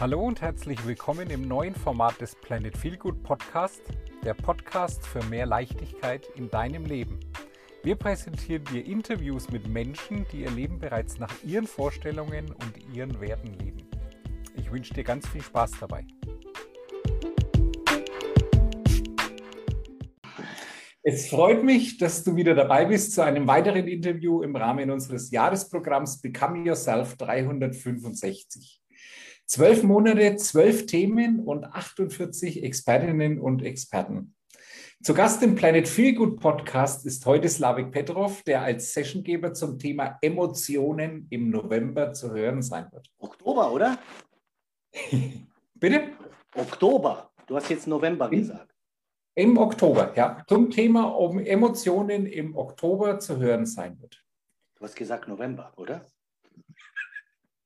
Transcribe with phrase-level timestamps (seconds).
[0.00, 3.82] Hallo und herzlich willkommen im neuen Format des Planet Feelgood Podcast,
[4.24, 7.20] der Podcast für mehr Leichtigkeit in deinem Leben.
[7.82, 13.20] Wir präsentieren dir Interviews mit Menschen, die ihr Leben bereits nach ihren Vorstellungen und ihren
[13.20, 13.90] Werten leben.
[14.56, 16.06] Ich wünsche dir ganz viel Spaß dabei.
[21.02, 25.30] Es freut mich, dass du wieder dabei bist zu einem weiteren Interview im Rahmen unseres
[25.30, 28.79] Jahresprogramms Become Yourself 365.
[29.50, 34.36] Zwölf Monate, zwölf Themen und 48 Expertinnen und Experten.
[35.02, 40.18] Zu Gast im Planet Feelgood Podcast ist heute Slavik Petrov, der als Sessiongeber zum Thema
[40.22, 43.10] Emotionen im November zu hören sein wird.
[43.18, 43.98] Oktober, oder?
[45.74, 46.12] Bitte?
[46.54, 47.32] Oktober.
[47.48, 48.72] Du hast jetzt November gesagt.
[49.34, 50.44] Im Oktober, ja.
[50.46, 54.24] Zum Thema, um Emotionen im Oktober zu hören sein wird.
[54.76, 56.06] Du hast gesagt November, oder?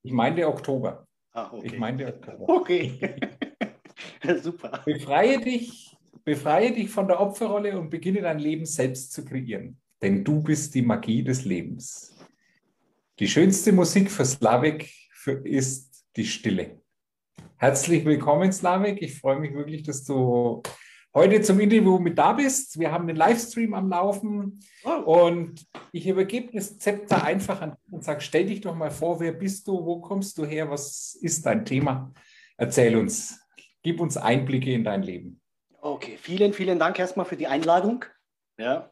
[0.02, 1.06] Ich meine Oktober.
[1.34, 1.66] Ah, okay.
[1.66, 2.14] Ich meine.
[2.46, 2.98] Okay.
[4.42, 4.82] Super.
[4.84, 9.78] Befreie dich, befreie dich von der Opferrolle und beginne dein Leben selbst zu kreieren.
[10.00, 12.16] Denn du bist die Magie des Lebens.
[13.18, 14.90] Die schönste Musik für Slavik
[15.44, 16.80] ist die Stille.
[17.56, 19.00] Herzlich willkommen, Slavik.
[19.00, 20.62] Ich freue mich wirklich, dass du
[21.14, 22.78] heute zum Interview mit da bist.
[22.78, 27.92] Wir haben den Livestream am Laufen Oh, und ich übergebe das Zepter einfach an dich
[27.92, 31.14] und sage, stell dich doch mal vor, wer bist du, wo kommst du her, was
[31.20, 32.12] ist dein Thema?
[32.56, 33.40] Erzähl uns,
[33.82, 35.40] gib uns Einblicke in dein Leben.
[35.80, 36.16] okay.
[36.20, 38.04] Vielen, vielen Dank erstmal für die Einladung.
[38.58, 38.90] Ja.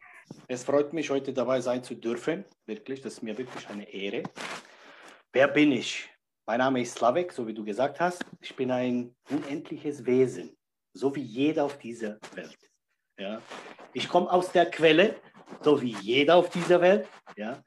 [0.49, 2.45] Es freut mich, heute dabei sein zu dürfen.
[2.67, 4.23] Wirklich, das ist mir wirklich eine Ehre.
[5.33, 6.09] Wer bin ich?
[6.47, 8.25] Mein Name ist Slavek, so wie du gesagt hast.
[8.41, 10.57] Ich bin ein unendliches Wesen,
[10.93, 12.59] so wie jeder auf dieser Welt.
[13.19, 13.43] Ja.
[13.93, 15.21] Ich komme aus der Quelle,
[15.61, 17.09] so wie jeder auf dieser Welt.
[17.37, 17.63] Ja.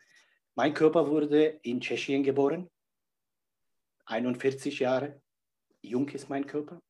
[0.56, 2.70] Mein Körper wurde in Tschechien geboren,
[4.06, 5.22] 41 Jahre.
[5.82, 6.82] Jung ist mein Körper.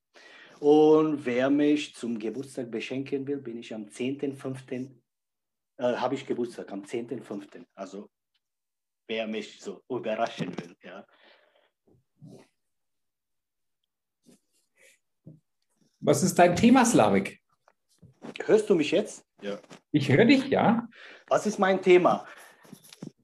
[0.60, 4.92] Und wer mich zum Geburtstag beschenken will, bin ich am 10.05.
[5.78, 7.66] Äh, habe ich Geburtstag, am 10.05.
[7.74, 8.10] Also
[9.08, 10.76] wer mich so überraschen will.
[10.82, 11.06] Ja.
[16.08, 17.42] Was ist dein Thema, Slavik?
[18.46, 19.26] Hörst du mich jetzt?
[19.42, 19.58] Ja.
[19.92, 20.88] Ich höre dich, ja.
[21.26, 22.28] Was ist mein Thema?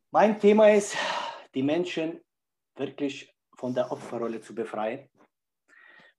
[0.10, 0.98] Mein Thema ist,
[1.54, 2.22] die Menschen
[2.76, 5.08] wirklich von der Opferrolle zu befreien,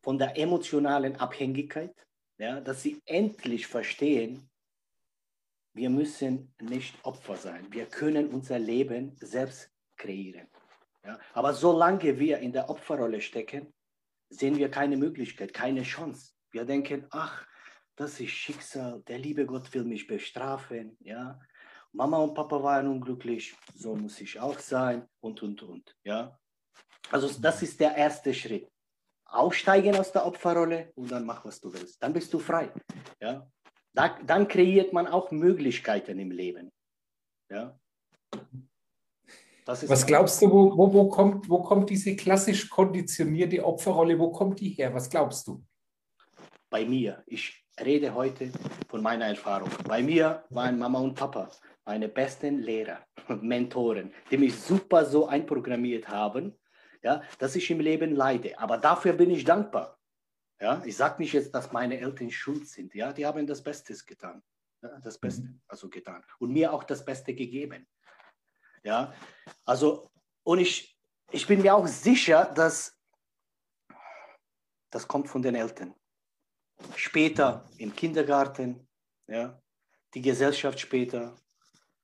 [0.03, 1.97] von der emotionalen Abhängigkeit,
[2.39, 4.49] ja, dass sie endlich verstehen,
[5.75, 7.67] wir müssen nicht Opfer sein.
[7.71, 10.47] Wir können unser Leben selbst kreieren.
[11.05, 11.19] Ja.
[11.33, 13.75] Aber solange wir in der Opferrolle stecken,
[14.29, 16.33] sehen wir keine Möglichkeit, keine Chance.
[16.53, 17.47] Wir denken, ach,
[17.97, 21.41] das ist Schicksal, der liebe Gott will mich bestrafen, ja.
[21.93, 26.39] Mama und Papa waren unglücklich, so muss ich auch sein und, und, und, ja.
[27.11, 28.71] Also das ist der erste Schritt.
[29.25, 32.03] Aussteigen aus der Opferrolle und dann mach, was du willst.
[32.03, 32.73] Dann bist du frei,
[33.21, 33.47] ja.
[33.95, 36.71] Da, dann kreiert man auch Möglichkeiten im Leben,
[37.51, 37.79] ja.
[39.65, 44.59] Was glaubst du, wo, wo, wo, kommt, wo kommt diese klassisch konditionierte Opferrolle, wo kommt
[44.61, 44.93] die her?
[44.93, 45.65] Was glaubst du?
[46.73, 47.23] Bei mir.
[47.27, 48.51] Ich rede heute
[48.89, 49.69] von meiner Erfahrung.
[49.87, 51.51] Bei mir waren Mama und Papa
[51.85, 56.59] meine besten Lehrer, Mentoren, die mich super so einprogrammiert haben,
[57.03, 58.59] ja, dass ich im Leben leide.
[58.59, 59.99] Aber dafür bin ich dankbar.
[60.61, 62.95] Ja, ich sage nicht jetzt, dass meine Eltern schuld sind.
[62.95, 64.43] Ja, die haben das Beste getan.
[64.81, 66.25] Ja, das Beste also getan.
[66.39, 67.87] Und mir auch das Beste gegeben.
[68.85, 69.13] Ja,
[69.65, 70.09] also,
[70.45, 70.97] und ich,
[71.33, 72.97] ich bin mir auch sicher, dass
[74.91, 75.95] das kommt von den Eltern
[76.97, 78.87] später im Kindergarten,
[79.27, 79.61] ja,
[80.15, 81.37] die Gesellschaft später,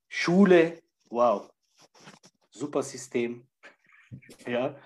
[0.08, 1.50] Schule, wow,
[2.50, 3.46] super System,
[4.46, 4.76] ja,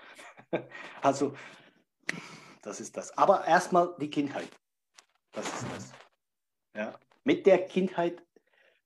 [1.01, 1.35] also
[2.61, 3.17] das ist das.
[3.17, 4.49] Aber erstmal die Kindheit,
[5.31, 5.93] das ist das,
[6.75, 6.99] ja.
[7.23, 8.21] Mit der Kindheit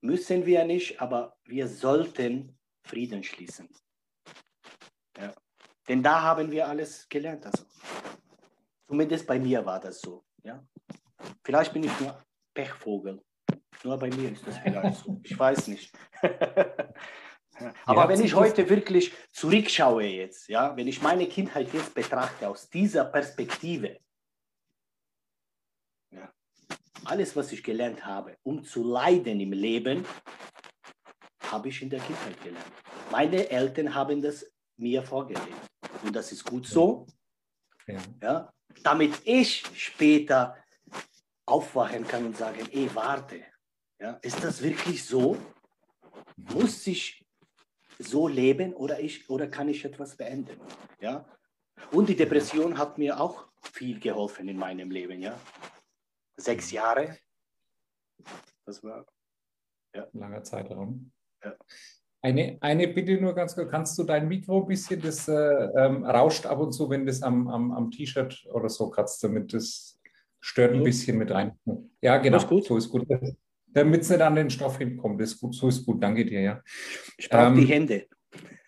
[0.01, 3.69] müssen wir nicht, aber wir sollten Frieden schließen,
[5.17, 5.33] ja.
[5.87, 7.65] Denn da haben wir alles gelernt, also.
[8.87, 10.65] Zumindest bei mir war das so, ja.
[11.43, 12.23] Vielleicht bin ich nur
[12.53, 13.21] Pechvogel.
[13.83, 15.19] Nur bei mir ist das vielleicht so.
[15.23, 15.93] Ich weiß nicht.
[17.85, 22.47] Aber Ja, wenn ich heute wirklich zurückschaue jetzt, ja, wenn ich meine Kindheit jetzt betrachte
[22.47, 23.99] aus dieser Perspektive,
[26.11, 26.31] ja,
[27.05, 30.05] alles, was ich gelernt habe, um zu leiden im Leben,
[31.43, 32.73] habe ich in der Kindheit gelernt.
[33.11, 34.45] Meine Eltern haben das
[34.77, 35.67] mir vorgelebt.
[36.03, 37.07] Und das ist gut so,
[37.87, 37.99] Ja.
[38.21, 38.53] ja,
[38.83, 40.57] damit ich später
[41.45, 43.43] aufwachen kann und sagen, ey, warte,
[43.99, 45.37] ja, ist das wirklich so?
[46.35, 47.25] Muss ich
[47.99, 50.59] so leben oder, ich, oder kann ich etwas beenden?
[50.99, 51.25] Ja?
[51.91, 55.39] Und die Depression hat mir auch viel geholfen in meinem Leben, ja.
[56.35, 57.17] Sechs Jahre.
[58.65, 59.05] Das war
[59.95, 60.07] ja.
[60.13, 61.11] langer Zeitraum.
[61.43, 61.55] Ja.
[62.27, 66.03] Eine, eine Bitte nur ganz kurz, kannst du dein Mikro ein bisschen, das äh, ähm,
[66.03, 69.97] rauscht ab und zu, wenn das am, am, am T-Shirt oder so kratzt, damit das
[70.41, 71.57] stört ein bisschen mit rein.
[72.01, 72.65] Ja, genau, ist gut.
[72.65, 73.07] so ist gut.
[73.67, 76.61] Damit es nicht an den Stoff hinkommt, ist gut, so ist gut, danke dir, ja.
[77.17, 78.07] Ich brauche ähm, die Hände.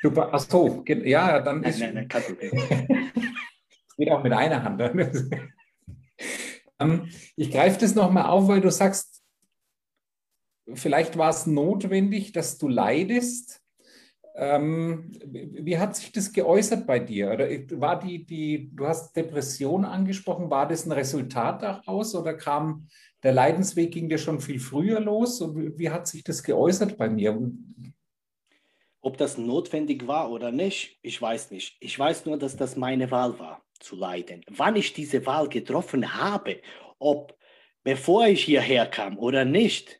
[0.01, 1.79] Super, ach so, ja, dann nein, ist...
[1.81, 2.51] Nein, nein, kein Problem.
[3.97, 4.81] geht auch mit einer Hand.
[6.81, 9.18] Ähm, ich greife das nochmal auf, weil du sagst,
[10.73, 13.61] vielleicht war es notwendig, dass du leidest.
[14.35, 17.31] Ähm, wie hat sich das geäußert bei dir?
[17.31, 17.49] Oder
[17.79, 22.87] war die, die, du hast Depression angesprochen, war das ein Resultat daraus oder kam
[23.23, 25.41] der Leidensweg ging dir schon viel früher los?
[25.41, 27.51] Und wie hat sich das geäußert bei mir?
[29.01, 31.77] Ob das notwendig war oder nicht, ich weiß nicht.
[31.79, 34.43] Ich weiß nur, dass das meine Wahl war zu leiden.
[34.49, 36.61] Wann ich diese Wahl getroffen habe,
[36.97, 37.37] ob
[37.83, 39.98] bevor ich hierher kam oder nicht,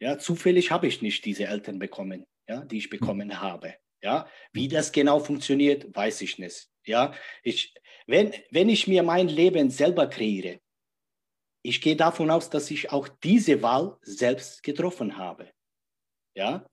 [0.00, 3.76] ja, zufällig habe ich nicht diese Eltern bekommen, ja, die ich bekommen habe.
[4.02, 6.68] Ja, wie das genau funktioniert, weiß ich nicht.
[6.86, 7.74] Ja, ich,
[8.06, 10.58] wenn, wenn ich mir mein Leben selber kreiere,
[11.62, 15.52] ich gehe davon aus, dass ich auch diese Wahl selbst getroffen habe.
[16.34, 16.66] Ja,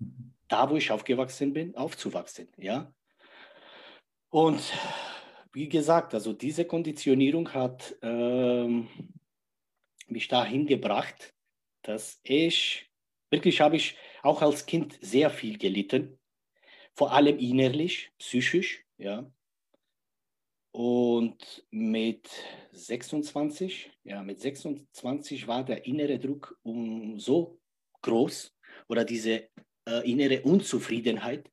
[0.47, 2.47] da wo ich aufgewachsen bin, aufzuwachsen.
[2.55, 2.93] Ja,
[4.29, 4.61] und
[5.53, 8.87] wie gesagt, also diese Konditionierung hat ähm,
[10.07, 11.33] mich dahin gebracht,
[11.83, 12.91] dass ich,
[13.29, 16.19] wirklich habe ich auch als Kind sehr viel gelitten,
[16.93, 19.29] vor allem innerlich, psychisch, ja.
[20.71, 22.29] Und mit
[22.71, 27.59] 26, ja, mit 26 war der innere Druck um so
[28.03, 28.55] groß
[28.87, 29.49] oder diese
[29.85, 31.49] äh, innere Unzufriedenheit,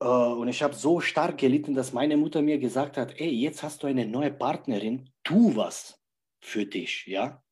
[0.00, 3.62] äh, und ich habe so stark gelitten, dass meine Mutter mir gesagt hat, ey, jetzt
[3.62, 6.00] hast du eine neue Partnerin, tu was
[6.40, 7.42] für dich, ja?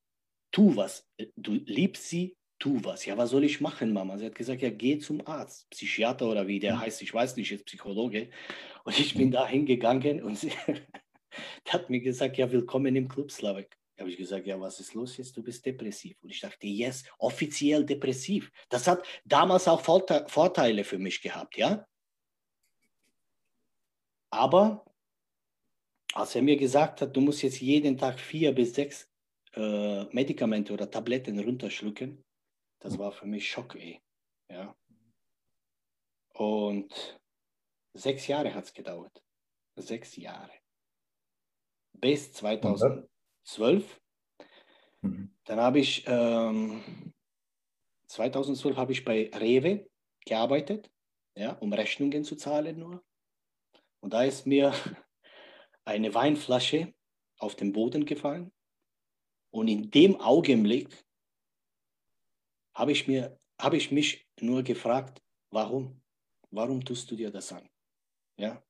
[0.55, 1.05] Tu was.
[1.37, 3.05] Du liebst sie, tu was.
[3.05, 4.17] Ja, was soll ich machen, Mama?
[4.17, 6.81] Sie hat gesagt, ja, geh zum Arzt, Psychiater oder wie der mhm.
[6.83, 8.31] heißt, ich weiß nicht, jetzt Psychologe.
[8.85, 9.33] Und ich bin mhm.
[9.33, 10.53] da hingegangen und sie
[11.69, 13.77] hat mir gesagt, ja, willkommen im Club Slavik.
[13.99, 15.37] habe ich gesagt, ja, was ist los jetzt?
[15.37, 16.23] Du bist depressiv.
[16.23, 18.53] Und ich dachte, yes, offiziell depressiv.
[18.69, 21.85] Das hat damals auch Vorteile für mich gehabt, ja?
[24.31, 24.85] Aber
[26.13, 29.11] als er mir gesagt hat, du musst jetzt jeden Tag vier bis sechs
[29.57, 32.25] äh, Medikamente oder Tabletten runterschlucken,
[32.81, 34.01] das war für mich Schock, ey.
[34.51, 34.77] Ja.
[36.35, 37.21] Und
[37.95, 39.23] sechs Jahre hat es gedauert.
[39.77, 40.53] Sechs Jahre.
[41.93, 44.01] Bis 2012.
[45.01, 45.35] Mhm.
[45.45, 47.13] Dann habe ich, ähm,
[48.09, 49.89] 2012 habe ich bei Rewe
[50.25, 50.91] gearbeitet,
[51.37, 53.05] ja, um Rechnungen zu zahlen nur.
[54.01, 54.73] Und da ist mir
[55.85, 56.93] eine Weinflasche
[57.39, 58.53] auf den Boden gefallen.
[59.55, 60.89] Und in dem Augenblick
[62.75, 66.01] habe ich, mir, habe ich mich nur gefragt, warum?
[66.51, 67.69] Warum tust du dir das an?
[68.37, 68.61] Ja?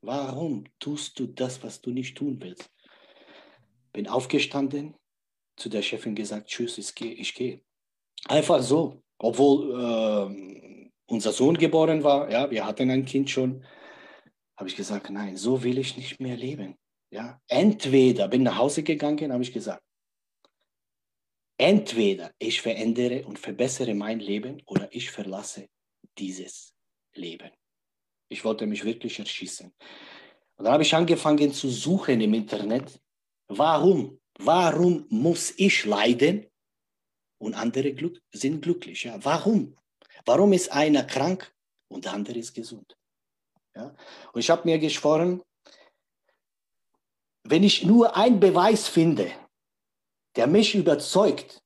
[0.00, 2.70] Warum tust du das, was du nicht tun willst?
[3.92, 4.96] Bin aufgestanden,
[5.56, 7.12] zu der Chefin gesagt, tschüss, ich gehe.
[7.12, 7.60] Ich gehe.
[8.26, 13.62] Einfach so, obwohl äh, unser Sohn geboren war, ja, wir hatten ein Kind schon
[14.56, 16.78] habe ich gesagt, nein, so will ich nicht mehr leben.
[17.10, 19.82] Ja, entweder bin nach Hause gegangen, habe ich gesagt,
[21.58, 25.68] entweder ich verändere und verbessere mein Leben oder ich verlasse
[26.18, 26.74] dieses
[27.14, 27.50] Leben.
[28.28, 29.72] Ich wollte mich wirklich erschießen.
[30.56, 33.00] Und dann habe ich angefangen zu suchen im Internet,
[33.48, 36.46] warum, warum muss ich leiden
[37.38, 39.04] und andere glück, sind glücklich?
[39.04, 39.76] Ja, warum?
[40.24, 41.52] Warum ist einer krank
[41.88, 42.96] und der andere ist gesund?
[43.74, 43.94] Ja?
[44.32, 45.42] Und ich habe mir geschworen,
[47.42, 49.30] wenn ich nur einen Beweis finde,
[50.36, 51.62] der mich überzeugt,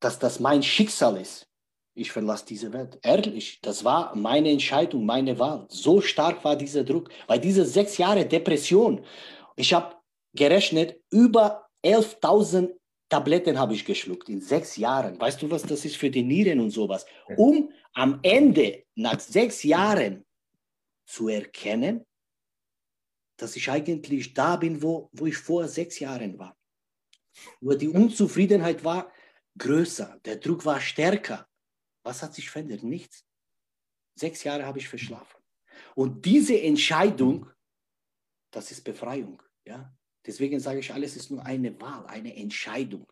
[0.00, 1.46] dass das mein Schicksal ist,
[1.94, 2.98] ich verlasse diese Welt.
[3.02, 5.66] Ehrlich, das war meine Entscheidung, meine Wahl.
[5.68, 9.04] So stark war dieser Druck, weil diese sechs Jahre Depression,
[9.56, 9.96] ich habe
[10.34, 12.74] gerechnet, über 11.000
[13.08, 15.20] Tabletten habe ich geschluckt in sechs Jahren.
[15.20, 17.04] Weißt du, was das ist für die Nieren und sowas?
[17.36, 20.24] Um am Ende, nach sechs Jahren,
[21.06, 22.06] zu erkennen,
[23.36, 26.56] dass ich eigentlich da bin, wo, wo ich vor sechs Jahren war.
[27.60, 29.12] Nur die Unzufriedenheit war
[29.58, 31.48] größer, der Druck war stärker.
[32.02, 32.82] Was hat sich verändert?
[32.82, 33.24] Nichts.
[34.14, 35.40] Sechs Jahre habe ich verschlafen.
[35.94, 37.50] Und diese Entscheidung,
[38.50, 39.42] das ist Befreiung.
[39.64, 39.94] Ja?
[40.26, 43.06] Deswegen sage ich, alles ist nur eine Wahl, eine Entscheidung.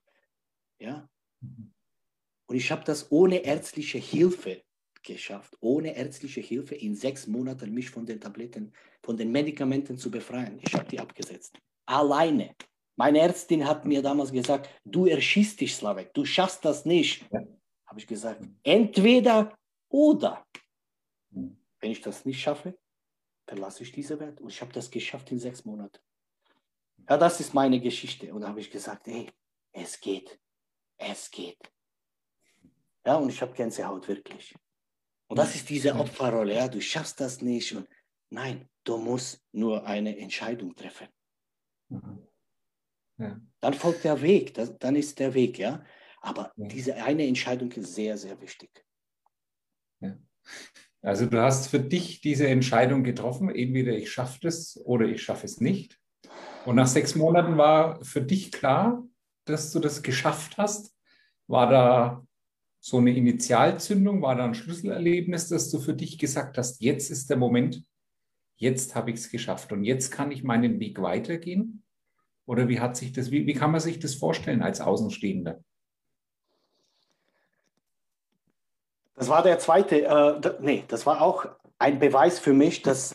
[0.81, 1.09] Ja?
[1.41, 4.63] Und ich habe das ohne ärztliche Hilfe
[5.03, 8.73] geschafft, ohne ärztliche Hilfe in sechs Monaten mich von den Tabletten,
[9.03, 10.59] von den Medikamenten zu befreien.
[10.63, 11.59] Ich habe die abgesetzt.
[11.87, 12.55] alleine.
[12.99, 17.25] Meine Ärztin hat mir damals gesagt, du erschießt dich, Slavek, du schaffst das nicht.
[17.31, 17.47] Ja.
[17.87, 19.57] Habe ich gesagt, entweder
[19.89, 20.45] oder.
[21.31, 22.77] Wenn ich das nicht schaffe,
[23.47, 24.41] verlasse ich diese Welt.
[24.41, 26.01] Und ich habe das geschafft in sechs Monaten.
[27.09, 28.35] Ja, das ist meine Geschichte.
[28.35, 29.31] Und da habe ich gesagt, hey,
[29.71, 30.37] es geht.
[30.97, 31.73] Es geht.
[33.07, 34.57] Ja, und ich habe Gänsehaut wirklich.
[35.29, 36.57] Und das ist diese Opferrolle.
[36.57, 37.73] Ja, du schaffst das nicht.
[37.77, 37.89] Und
[38.29, 41.07] nein, du musst nur eine Entscheidung treffen.
[41.91, 42.29] Mhm.
[43.19, 43.41] Ja.
[43.61, 45.85] Dann folgt der Weg, das, dann ist der Weg, ja.
[46.21, 46.69] Aber ja.
[46.69, 48.71] diese eine Entscheidung ist sehr, sehr wichtig.
[50.01, 50.17] Ja.
[51.03, 55.47] Also du hast für dich diese Entscheidung getroffen, entweder ich schaffe es oder ich schaffe
[55.47, 55.99] es nicht.
[56.65, 59.07] Und nach sechs Monaten war für dich klar,
[59.45, 60.95] dass du das geschafft hast.
[61.47, 62.27] War da
[62.81, 67.31] so eine Initialzündung, war da ein Schlüsselerlebnis, dass du für dich gesagt hast, jetzt ist
[67.31, 67.85] der Moment,
[68.57, 71.83] jetzt habe ich es geschafft und jetzt kann ich meinen Weg weitergehen?
[72.49, 75.63] Oder wie hat sich das, wie, wie kann man sich das vorstellen als Außenstehender?
[79.15, 81.47] Das war der zweite, äh, nee, das war auch
[81.79, 83.15] ein Beweis für mich, dass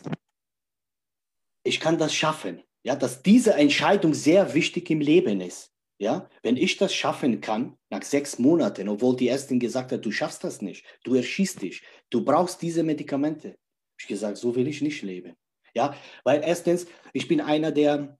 [1.64, 2.62] ich kann das schaffen.
[2.84, 5.72] Ja, dass diese Entscheidung sehr wichtig im Leben ist.
[5.98, 10.12] Ja, wenn ich das schaffen kann, nach sechs Monaten, obwohl die Ärztin gesagt hat, du
[10.12, 13.56] schaffst das nicht, du erschießt dich, du brauchst diese Medikamente.
[13.98, 15.34] Ich gesagt, so will ich nicht leben.
[15.72, 18.18] Ja, weil erstens, ich bin einer, der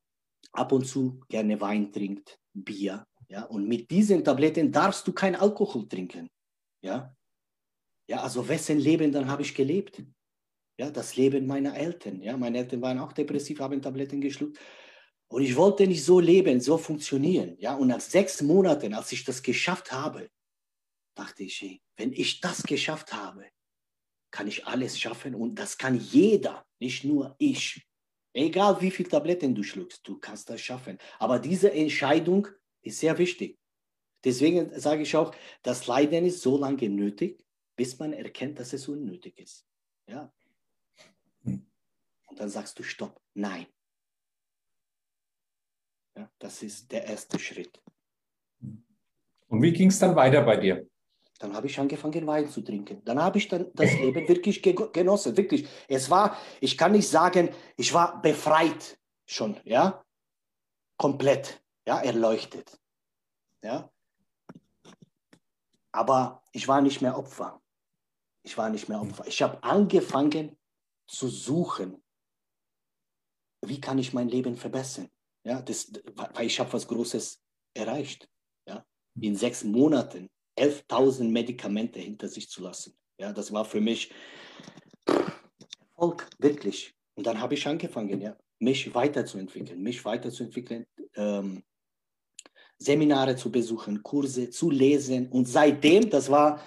[0.54, 3.06] ab und zu gerne Wein trinkt, Bier.
[3.28, 6.30] Ja, und mit diesen Tabletten darfst du kein Alkohol trinken.
[6.82, 7.14] Ja,
[8.08, 10.02] ja also wessen Leben dann habe ich gelebt?
[10.78, 12.20] Ja, das Leben meiner Eltern.
[12.22, 14.58] Ja, meine Eltern waren auch depressiv, haben Tabletten geschluckt.
[15.28, 17.56] Und ich wollte nicht so leben, so funktionieren.
[17.58, 20.30] Ja, und nach sechs Monaten, als ich das geschafft habe,
[21.16, 23.48] dachte ich, hey, wenn ich das geschafft habe,
[24.30, 27.86] kann ich alles schaffen und das kann jeder, nicht nur ich.
[28.34, 30.98] Egal wie viele Tabletten du schluckst, du kannst das schaffen.
[31.20, 32.48] Aber diese Entscheidung
[32.82, 33.58] ist sehr wichtig.
[34.24, 37.44] Deswegen sage ich auch, das Leiden ist so lange nötig,
[37.76, 39.64] bis man erkennt, dass es unnötig ist.
[40.08, 40.32] Ja.
[41.44, 41.64] Hm.
[42.26, 43.66] Und dann sagst du Stopp, nein.
[46.16, 47.80] Ja, das ist der erste Schritt.
[48.60, 50.88] Und wie ging es dann weiter bei dir?
[51.44, 53.04] Dann habe ich angefangen, Wein zu trinken.
[53.04, 55.36] Dann habe ich dann das Leben wirklich genossen.
[55.36, 55.68] Wirklich.
[55.88, 60.02] Es war, ich kann nicht sagen, ich war befreit schon, ja.
[60.96, 62.80] Komplett, ja, erleuchtet.
[63.62, 63.92] Ja.
[65.92, 67.60] Aber ich war nicht mehr Opfer.
[68.42, 69.26] Ich war nicht mehr Opfer.
[69.26, 70.56] Ich habe angefangen
[71.06, 72.02] zu suchen,
[73.60, 75.10] wie kann ich mein Leben verbessern.
[75.44, 77.38] Ja, das, weil ich habe was Großes
[77.74, 78.30] erreicht.
[78.66, 78.82] Ja,
[79.20, 82.96] in sechs Monaten 11.000 Medikamente hinter sich zu lassen.
[83.18, 84.12] Ja, das war für mich
[85.96, 86.94] Erfolg, wirklich.
[87.14, 91.62] Und dann habe ich angefangen, ja, mich weiterzuentwickeln, mich weiterzuentwickeln, ähm,
[92.78, 95.30] Seminare zu besuchen, Kurse zu lesen.
[95.30, 96.60] Und seitdem, das war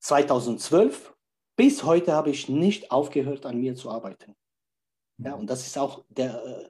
[0.00, 1.14] 2012,
[1.56, 4.34] bis heute habe ich nicht aufgehört, an mir zu arbeiten.
[5.18, 6.68] Ja, und das ist auch der, äh,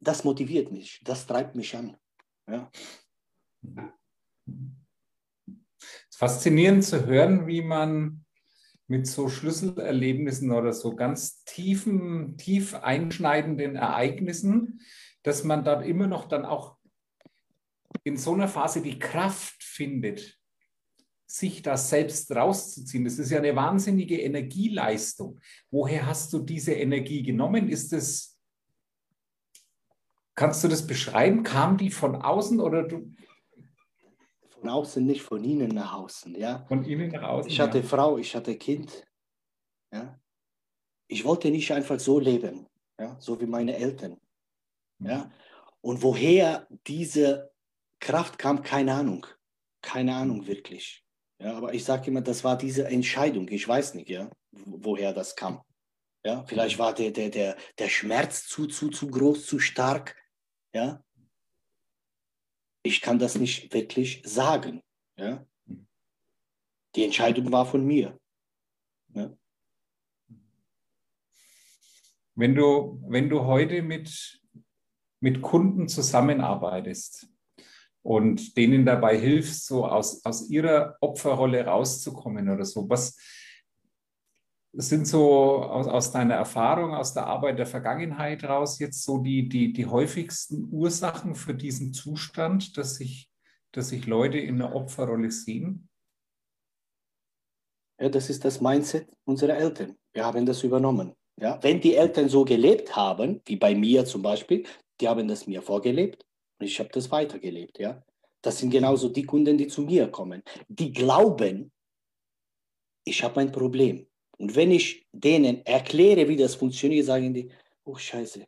[0.00, 1.96] das motiviert mich, das treibt mich an.
[2.48, 2.70] Ja
[6.10, 8.24] faszinierend zu hören, wie man
[8.90, 14.80] mit so Schlüsselerlebnissen oder so ganz tiefen, tief einschneidenden Ereignissen,
[15.22, 16.76] dass man dort immer noch dann auch
[18.02, 20.38] in so einer Phase die Kraft findet,
[21.26, 23.04] sich da selbst rauszuziehen.
[23.04, 25.38] Das ist ja eine wahnsinnige Energieleistung.
[25.70, 27.68] Woher hast du diese Energie genommen?
[27.68, 28.40] Ist es,
[30.34, 31.44] kannst du das beschreiben?
[31.44, 33.12] Kam die von außen oder du,
[34.60, 36.34] von außen, nicht von innen nach außen.
[36.34, 36.64] Ja?
[36.68, 37.50] Von innen nach außen.
[37.50, 37.84] Ich hatte ja.
[37.84, 39.06] Frau, ich hatte Kind.
[39.92, 40.20] Ja?
[41.08, 42.66] Ich wollte nicht einfach so leben,
[42.98, 43.16] ja?
[43.18, 44.16] so wie meine Eltern.
[45.00, 45.30] Ja?
[45.80, 47.50] Und woher diese
[48.00, 49.26] Kraft kam, keine Ahnung.
[49.82, 51.04] Keine Ahnung wirklich.
[51.38, 53.48] Ja, aber ich sage immer, das war diese Entscheidung.
[53.48, 55.62] Ich weiß nicht, ja, woher das kam.
[56.22, 60.16] Ja, vielleicht war der, der, der, der Schmerz zu, zu, zu groß, zu stark.
[60.74, 61.02] Ja,
[62.82, 64.82] ich kann das nicht wirklich sagen.
[65.16, 65.46] Ja?
[66.94, 68.18] Die Entscheidung war von mir.
[69.14, 69.32] Ja?
[72.34, 74.40] Wenn, du, wenn du heute mit,
[75.20, 77.28] mit Kunden zusammenarbeitest
[78.02, 83.16] und denen dabei hilfst, so aus, aus ihrer Opferrolle rauszukommen oder so, was,
[84.72, 89.48] sind so aus, aus, deiner Erfahrung, aus der Arbeit der Vergangenheit raus jetzt so die,
[89.48, 93.30] die, die häufigsten Ursachen für diesen Zustand, dass sich,
[93.72, 95.88] dass sich Leute in der Opferrolle sehen?
[98.00, 99.96] Ja, das ist das Mindset unserer Eltern.
[100.12, 101.14] Wir haben das übernommen.
[101.36, 104.64] Ja, wenn die Eltern so gelebt haben, wie bei mir zum Beispiel,
[105.00, 106.24] die haben das mir vorgelebt
[106.58, 107.78] und ich habe das weitergelebt.
[107.78, 108.02] Ja?
[108.42, 110.42] Das sind genauso die Kunden, die zu mir kommen.
[110.68, 111.72] Die glauben,
[113.04, 114.06] ich habe ein Problem.
[114.40, 117.50] Und wenn ich denen erkläre, wie das funktioniert, sagen die,
[117.84, 118.46] oh Scheiße,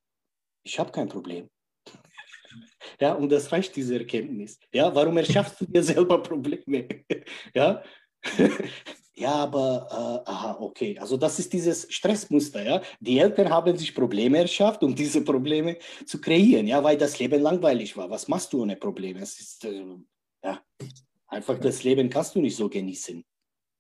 [0.64, 1.48] ich habe kein Problem.
[3.00, 4.58] Ja, und das reicht, diese Erkenntnis.
[4.72, 6.88] Ja, warum erschaffst du dir selber Probleme?
[7.54, 7.82] Ja,
[9.14, 10.98] ja aber, äh, aha, okay.
[10.98, 12.62] Also das ist dieses Stressmuster.
[12.62, 16.66] Ja, die Eltern haben sich Probleme erschafft, um diese Probleme zu kreieren.
[16.66, 18.08] Ja, weil das Leben langweilig war.
[18.10, 19.20] Was machst du ohne Probleme?
[19.20, 19.84] Es ist, äh,
[20.42, 20.62] ja,
[21.26, 23.24] einfach das Leben kannst du nicht so genießen.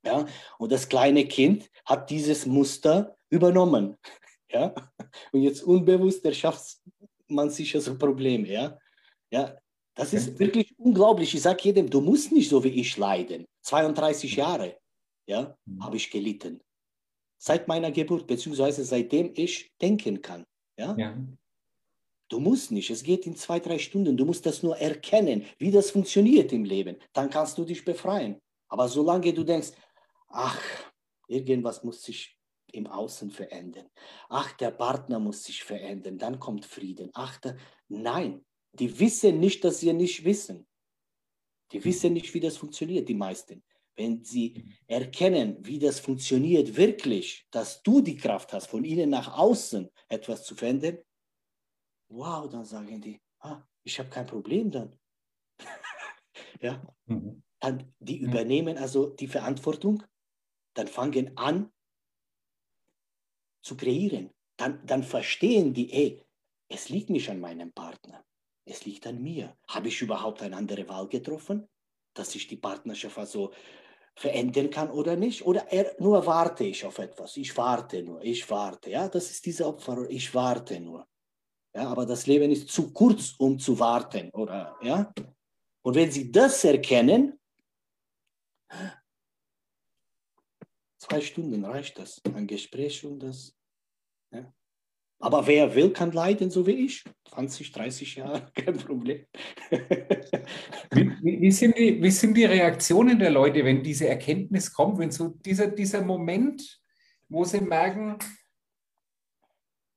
[0.04, 0.26] Ja,
[0.58, 3.96] und das kleine Kind hat dieses Muster übernommen.
[4.50, 4.74] Ja,
[5.32, 6.78] und jetzt unbewusst erschafft
[7.28, 8.46] man sich also Probleme.
[8.48, 8.78] Ja,
[9.30, 9.56] ja,
[9.94, 11.34] das ist wirklich unglaublich.
[11.34, 13.46] Ich sage jedem, du musst nicht so wie ich leiden.
[13.62, 14.76] 32 Jahre
[15.26, 15.84] ja, mhm.
[15.84, 16.60] habe ich gelitten.
[17.38, 20.44] Seit meiner Geburt, beziehungsweise seitdem ich denken kann.
[20.78, 20.94] Ja?
[20.96, 21.18] ja?
[22.28, 24.16] Du musst nicht, es geht in zwei, drei Stunden.
[24.16, 26.96] Du musst das nur erkennen, wie das funktioniert im Leben.
[27.12, 28.38] Dann kannst du dich befreien.
[28.68, 29.72] Aber solange du denkst,
[30.32, 30.60] ach,
[31.28, 32.38] irgendwas muss sich
[32.72, 33.88] im Außen verändern.
[34.28, 37.10] Ach, der Partner muss sich verändern, dann kommt Frieden.
[37.14, 37.56] Ach, der,
[37.88, 40.66] nein, die wissen nicht, dass sie nicht wissen.
[41.72, 43.62] Die wissen nicht, wie das funktioniert, die meisten.
[43.94, 49.36] Wenn sie erkennen, wie das funktioniert wirklich, dass du die Kraft hast, von ihnen nach
[49.36, 50.98] außen etwas zu verändern,
[52.08, 54.98] wow, dann sagen die, ah, ich habe kein Problem dann.
[56.60, 57.42] ja, mhm.
[57.60, 60.02] dann die übernehmen also die Verantwortung,
[60.74, 61.72] dann fangen an
[63.62, 64.30] zu kreieren.
[64.56, 66.22] Dann, dann verstehen die, ey,
[66.68, 68.24] es liegt nicht an meinem Partner.
[68.64, 69.56] Es liegt an mir.
[69.68, 71.68] Habe ich überhaupt eine andere Wahl getroffen,
[72.14, 73.52] dass ich die Partnerschaft also
[74.14, 75.44] verändern kann oder nicht?
[75.44, 77.36] Oder er, nur warte ich auf etwas?
[77.36, 78.90] Ich warte nur, ich warte.
[78.90, 80.08] Ja, das ist diese Opfer.
[80.10, 81.06] Ich warte nur.
[81.74, 84.76] Ja, aber das Leben ist zu kurz, um zu warten, oder?
[84.82, 85.12] Ja.
[85.82, 87.40] Und wenn Sie das erkennen,
[91.02, 93.56] zwei Stunden reicht das, ein Gespräch und das.
[94.30, 94.52] Ja.
[95.18, 97.04] Aber wer will, kann leiden, so wie ich.
[97.30, 99.26] 20, 30 Jahre, kein Problem.
[100.90, 105.10] wie, wie, sind die, wie sind die Reaktionen der Leute, wenn diese Erkenntnis kommt, wenn
[105.10, 106.80] so dieser, dieser Moment,
[107.28, 108.18] wo sie merken,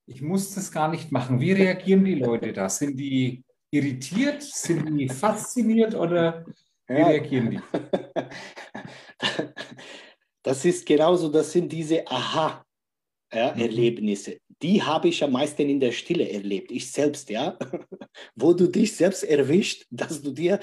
[0.08, 1.40] ich muss das gar nicht machen.
[1.40, 2.70] Wie reagieren die Leute da?
[2.70, 4.44] Sind die irritiert?
[4.44, 6.46] Sind die fasziniert oder
[6.88, 7.08] wie ja.
[7.08, 7.62] reagieren die?
[10.46, 14.34] Das ist genauso, das sind diese Aha-Erlebnisse.
[14.34, 17.58] Ja, die habe ich am meisten in der Stille erlebt, ich selbst, ja,
[18.36, 20.60] wo du dich selbst erwischt, dass du dir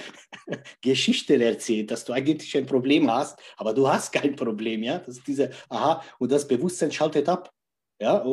[0.80, 5.18] Geschichten erzählst, dass du eigentlich ein Problem hast, aber du hast kein Problem, ja, das
[5.18, 7.52] ist diese, aha, und das Bewusstsein schaltet ab,
[8.00, 8.24] ja,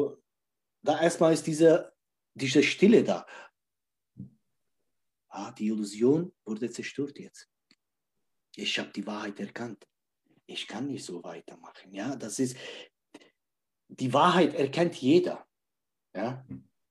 [0.83, 1.91] da erstmal ist diese,
[2.35, 3.25] diese Stille da.
[5.29, 7.49] Ah, die Illusion wurde zerstört jetzt.
[8.55, 9.88] Ich habe die Wahrheit erkannt.
[10.49, 12.57] Ich kann nicht so weitermachen, ja, das ist,
[13.87, 15.47] die Wahrheit erkennt jeder.
[16.15, 16.43] Ja?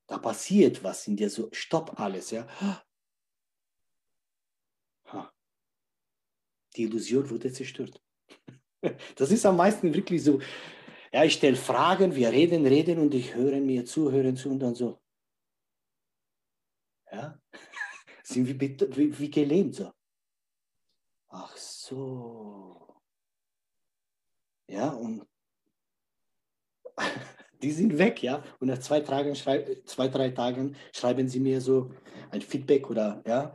[0.06, 2.30] Da passiert was in dir, so stopp alles.
[2.30, 2.46] Ja?
[6.76, 8.00] Die Illusion wurde zerstört.
[9.16, 10.40] Das ist am meisten wirklich so.
[11.12, 14.60] Ja, ich stelle Fragen, wir reden, reden und ich höre mir zu, hören zu und
[14.60, 15.02] dann so.
[17.10, 17.40] Ja,
[18.22, 19.92] sind wie, wie, wie gelähmt so.
[21.30, 22.77] Ach so.
[24.68, 25.26] Ja, und
[27.62, 28.44] die sind weg, ja.
[28.60, 31.90] Und nach zwei, Tagen zwei, drei Tagen schreiben sie mir so
[32.30, 33.54] ein Feedback oder, ja.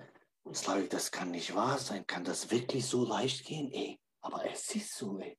[0.53, 2.05] Slavi, das kann nicht wahr sein.
[2.05, 3.71] Kann das wirklich so leicht gehen?
[3.71, 5.37] Ey, aber es ist so, ey.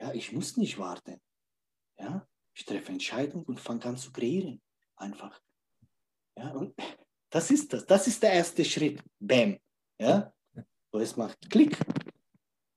[0.00, 1.20] Ja, ich muss nicht warten.
[1.98, 4.60] Ja, ich treffe Entscheidungen und fange an zu kreieren.
[4.96, 5.40] Einfach.
[6.36, 6.74] Ja, und
[7.30, 7.86] das ist das.
[7.86, 9.02] Das ist der erste Schritt.
[9.18, 9.58] Bam.
[9.98, 10.32] Ja,
[10.90, 11.78] so es macht Klick.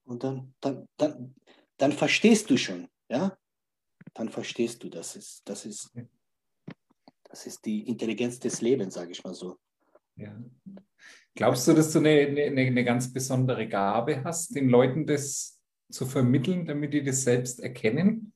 [0.04, 1.34] Und dann, dann, dann,
[1.76, 2.88] dann verstehst du schon.
[3.08, 3.36] Ja,
[4.14, 5.92] dann verstehst du, das ist, das ist,
[7.24, 9.58] das ist die Intelligenz des Lebens, sage ich mal so.
[10.16, 10.34] Ja.
[11.34, 15.60] Glaubst du, dass du eine, eine, eine ganz besondere Gabe hast, den Leuten das
[15.90, 18.32] zu vermitteln, damit die das selbst erkennen?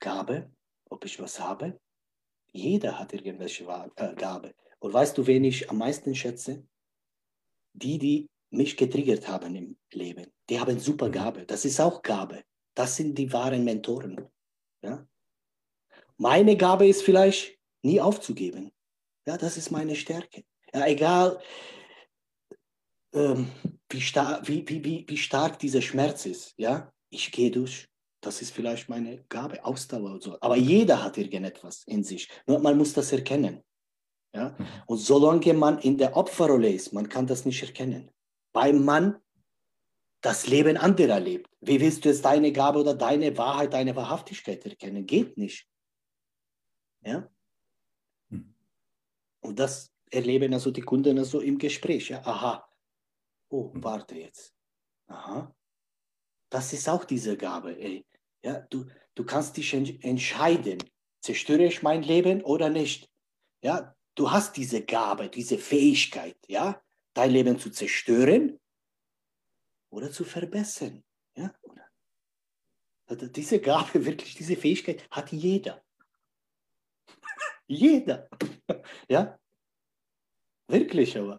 [0.00, 0.50] Gabe,
[0.90, 1.80] ob ich was habe?
[2.52, 3.64] Jeder hat irgendwelche
[3.96, 4.54] äh, Gabe.
[4.80, 6.66] Und weißt du, wen ich am meisten schätze?
[7.72, 10.26] Die, die mich getriggert haben im Leben.
[10.48, 11.12] Die haben super mhm.
[11.12, 11.46] Gabe.
[11.46, 12.44] Das ist auch Gabe.
[12.74, 14.28] Das sind die wahren Mentoren.
[14.82, 15.06] Ja?
[16.18, 18.72] Meine Gabe ist vielleicht, nie aufzugeben.
[19.26, 20.44] Ja, das ist meine Stärke.
[20.72, 21.40] Ja, egal,
[23.12, 23.50] ähm,
[23.88, 26.54] wie, star wie, wie, wie, wie stark dieser Schmerz ist.
[26.56, 27.88] Ja, ich gehe durch.
[28.20, 30.38] das ist vielleicht meine Gabe, Ausdauer und so.
[30.40, 32.28] Aber jeder hat irgendetwas in sich.
[32.46, 33.62] Nur man muss das erkennen.
[34.34, 34.50] Ja?
[34.50, 34.66] Mhm.
[34.86, 38.10] Und solange man in der Opferrolle ist, man kann das nicht erkennen.
[38.52, 39.20] Weil man
[40.20, 41.50] das Leben anderer lebt.
[41.60, 45.04] Wie willst du jetzt deine Gabe oder deine Wahrheit, deine Wahrhaftigkeit erkennen?
[45.06, 45.68] Geht nicht.
[47.04, 47.28] Ja?
[48.28, 48.54] Mhm.
[49.40, 52.10] Und das erleben also die Kunden also im Gespräch.
[52.10, 52.24] Ja?
[52.24, 52.68] Aha.
[53.48, 53.82] Oh, mhm.
[53.82, 54.54] warte jetzt.
[55.08, 55.54] Aha.
[56.50, 57.76] Das ist auch diese Gabe.
[57.78, 58.06] Ey.
[58.44, 60.78] Ja, du, du kannst dich entscheiden,
[61.20, 63.10] zerstöre ich mein Leben oder nicht.
[63.62, 66.82] Ja, du hast diese Gabe, diese Fähigkeit, ja,
[67.14, 68.60] dein Leben zu zerstören
[69.90, 71.02] oder zu verbessern.
[71.36, 71.54] Ja?
[73.10, 75.82] Diese Gabe, wirklich diese Fähigkeit hat jeder.
[77.66, 78.28] jeder.
[79.08, 79.38] ja?
[80.68, 81.38] Wirklich, aber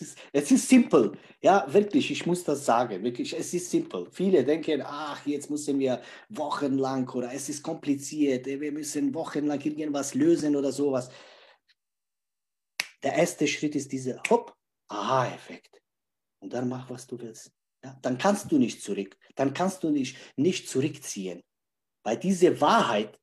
[0.00, 1.12] ist, es ist simpel.
[1.40, 3.02] Ja, wirklich, ich muss das sagen.
[3.02, 4.06] Wirklich, es ist simpel.
[4.10, 10.14] Viele denken, ach, jetzt müssen wir wochenlang oder es ist kompliziert, wir müssen wochenlang irgendwas
[10.14, 11.08] lösen oder sowas.
[13.02, 14.55] Der erste Schritt ist dieser Hopp,
[14.88, 15.82] Aha-Effekt.
[16.40, 17.52] Und dann mach, was du willst.
[17.84, 19.16] Ja, dann kannst du nicht zurück.
[19.34, 21.42] Dann kannst du nicht, nicht zurückziehen.
[22.02, 23.18] Weil diese Wahrheit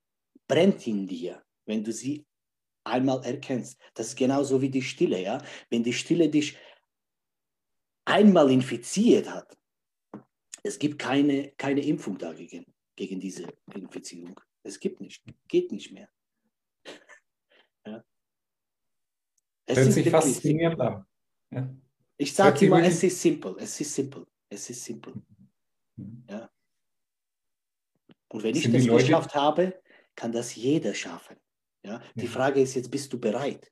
[0.48, 2.26] brennt in dir, wenn du sie
[2.84, 3.80] einmal erkennst.
[3.94, 5.44] Das ist genauso wie die Stille, ja.
[5.70, 6.58] Wenn die Stille dich
[8.06, 9.58] einmal infiziert hat,
[10.64, 14.40] es gibt keine, keine Impfung dagegen, gegen diese Infizierung.
[14.64, 16.10] Es gibt nicht, geht nicht mehr.
[17.86, 18.04] ja.
[19.66, 21.06] Es Hört sich faszinierend an.
[21.54, 21.76] Ja.
[22.18, 25.14] Ich sage immer, es ist simpel, es ist simpel, es ist simpel.
[25.96, 26.26] Mhm.
[26.30, 26.50] Ja.
[28.30, 29.82] Und wenn ich das geschafft habe,
[30.16, 31.38] kann das jeder schaffen.
[31.84, 32.02] Ja?
[32.16, 33.70] Die Frage ist jetzt, bist du bereit?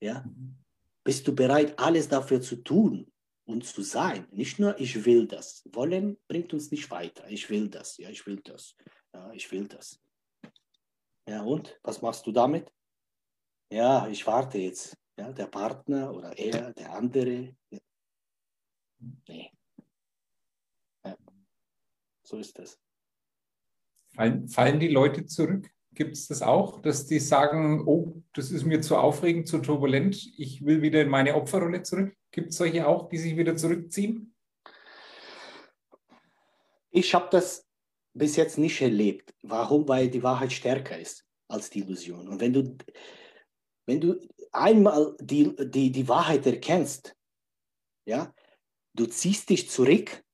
[0.00, 0.22] Ja?
[0.22, 0.56] Mhm.
[1.04, 3.10] Bist du bereit, alles dafür zu tun
[3.44, 4.26] und zu sein?
[4.32, 5.62] Nicht nur, ich will das.
[5.72, 7.28] Wollen bringt uns nicht weiter.
[7.28, 7.96] Ich will das.
[7.98, 8.74] Ja, ich will das.
[9.14, 10.00] Ja, ich will das.
[11.28, 11.78] Ja, und?
[11.82, 12.72] Was machst du damit?
[13.70, 14.96] Ja, ich warte jetzt.
[15.16, 17.56] Ja, der Partner oder er, der andere.
[17.70, 17.78] Ja.
[19.28, 19.50] Nee.
[21.04, 21.16] Ja.
[22.22, 22.78] So ist das.
[24.14, 25.70] Fallen, fallen die Leute zurück?
[25.92, 30.14] Gibt es das auch, dass die sagen, oh, das ist mir zu aufregend, zu turbulent,
[30.36, 32.14] ich will wieder in meine Opferrolle zurück?
[32.30, 34.34] Gibt es solche auch, die sich wieder zurückziehen?
[36.90, 37.66] Ich habe das
[38.12, 39.34] bis jetzt nicht erlebt.
[39.42, 39.88] Warum?
[39.88, 42.28] Weil die Wahrheit stärker ist als die Illusion.
[42.28, 42.76] Und wenn du,
[43.86, 44.18] wenn du
[44.56, 47.16] einmal die, die, die Wahrheit erkennst,
[48.06, 48.34] ja,
[48.94, 50.24] du ziehst dich zurück,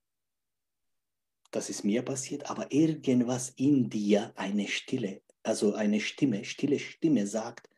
[1.50, 7.26] das ist mir passiert, aber irgendwas in dir, eine Stille, also eine Stimme, stille Stimme
[7.26, 7.68] sagt,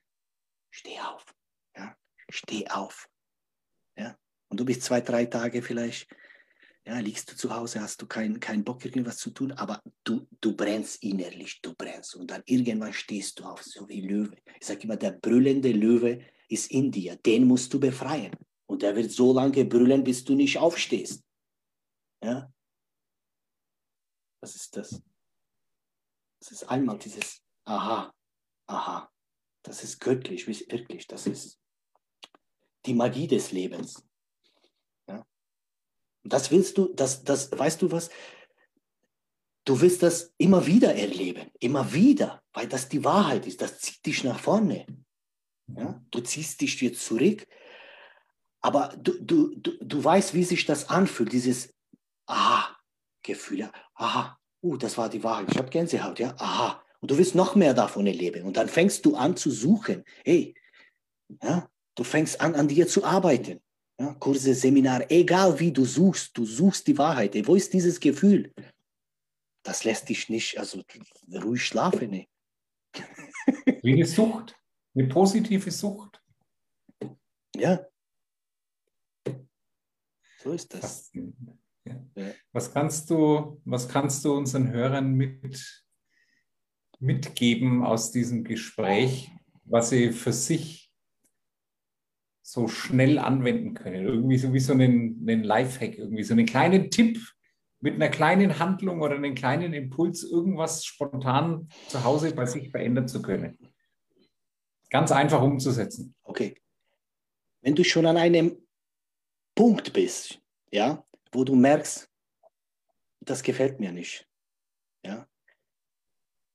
[0.71, 1.25] steh auf,
[1.77, 1.97] ja,
[2.31, 3.09] steh auf.
[3.97, 4.17] Ja?
[4.49, 6.09] Und du bist zwei, drei Tage vielleicht,
[6.87, 10.29] ja, liegst du zu Hause, hast du keinen kein Bock, irgendwas zu tun, aber du,
[10.41, 12.15] du brennst innerlich, du brennst.
[12.15, 14.37] Und dann irgendwann stehst du auf, so wie Löwe.
[14.61, 18.37] Ich sage immer, der brüllende Löwe ist in dir, den musst du befreien.
[18.67, 21.23] Und der wird so lange brüllen, bis du nicht aufstehst.
[22.23, 22.53] Ja?
[24.41, 25.03] Was ist das?
[26.41, 28.13] Das ist einmal dieses aha,
[28.67, 29.11] aha,
[29.63, 31.59] das ist göttlich, wirklich, das ist
[32.85, 34.07] die Magie des Lebens.
[35.09, 35.27] Ja?
[36.23, 38.11] Das willst du, das, das, weißt du was?
[39.65, 44.05] Du willst das immer wieder erleben, immer wieder, weil das die Wahrheit ist, das zieht
[44.05, 44.87] dich nach vorne.
[45.69, 46.03] Ja?
[46.11, 47.47] Du ziehst dich jetzt zurück,
[48.61, 51.75] aber du, du, du, du weißt, wie sich das anfühlt, dieses
[52.27, 53.71] Aha-Gefühl.
[53.95, 57.55] Aha, uh, das war die Wahrheit, ich habe Gänsehaut, ja, aha, und du willst noch
[57.55, 58.45] mehr davon erleben.
[58.45, 60.05] Und dann fängst du an zu suchen.
[60.25, 60.55] Hey,
[61.43, 63.61] ja, du fängst an, an dir zu arbeiten.
[64.01, 67.35] Ja, Kurse, Seminare, egal wie du suchst, du suchst die Wahrheit.
[67.35, 68.53] Hey, wo ist dieses Gefühl?
[69.63, 70.83] Das lässt dich nicht, also
[71.31, 72.13] ruhig schlafen.
[72.13, 72.29] Hey.
[73.83, 74.57] Wie eine Sucht,
[74.95, 76.23] eine positive Sucht.
[77.57, 77.87] Ja.
[80.43, 81.13] So ist das.
[81.85, 82.33] Ja.
[82.53, 85.85] Was, kannst du, was kannst du unseren Hörern mit
[87.01, 89.31] mitgeben aus diesem Gespräch,
[89.65, 90.93] was Sie für sich
[92.43, 94.07] so schnell anwenden können?
[94.07, 97.19] Irgendwie so wie so einen, einen Lifehack, irgendwie so einen kleinen Tipp
[97.81, 103.09] mit einer kleinen Handlung oder einem kleinen Impuls, irgendwas spontan zu Hause bei sich verändern
[103.09, 103.59] zu können.
[104.91, 106.15] Ganz einfach umzusetzen.
[106.23, 106.61] Okay.
[107.61, 108.67] Wenn du schon an einem
[109.55, 112.11] Punkt bist, ja, wo du merkst,
[113.21, 114.29] das gefällt mir nicht,
[115.05, 115.27] ja,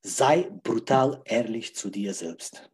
[0.03, 2.69] sei brutal ehrlich zu dir selbst.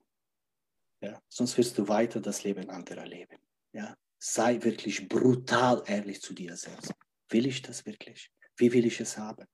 [1.02, 1.22] Ja?
[1.30, 3.38] Sonst wirst du weiter das Leben anderer leben.
[3.72, 3.96] Ja?
[4.18, 6.94] Sei wirklich brutal ehrlich zu dir selbst.
[7.30, 8.32] Will ich das wirklich?
[8.58, 9.46] Wie will ich es haben?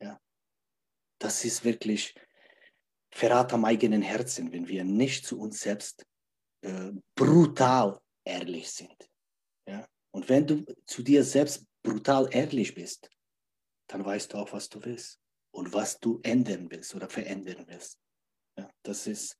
[0.00, 0.20] Ja?
[1.22, 2.14] das ist wirklich
[3.14, 6.04] Verrat am eigenen Herzen, wenn wir nicht zu uns selbst
[6.62, 9.10] äh, brutal ehrlich sind.
[9.66, 9.86] Ja?
[10.12, 13.10] Und wenn du zu dir selbst brutal ehrlich bist,
[13.88, 15.20] dann weißt du auch, was du willst
[15.52, 17.98] und was du ändern willst oder verändern willst.
[18.56, 19.38] Ja, das, ist,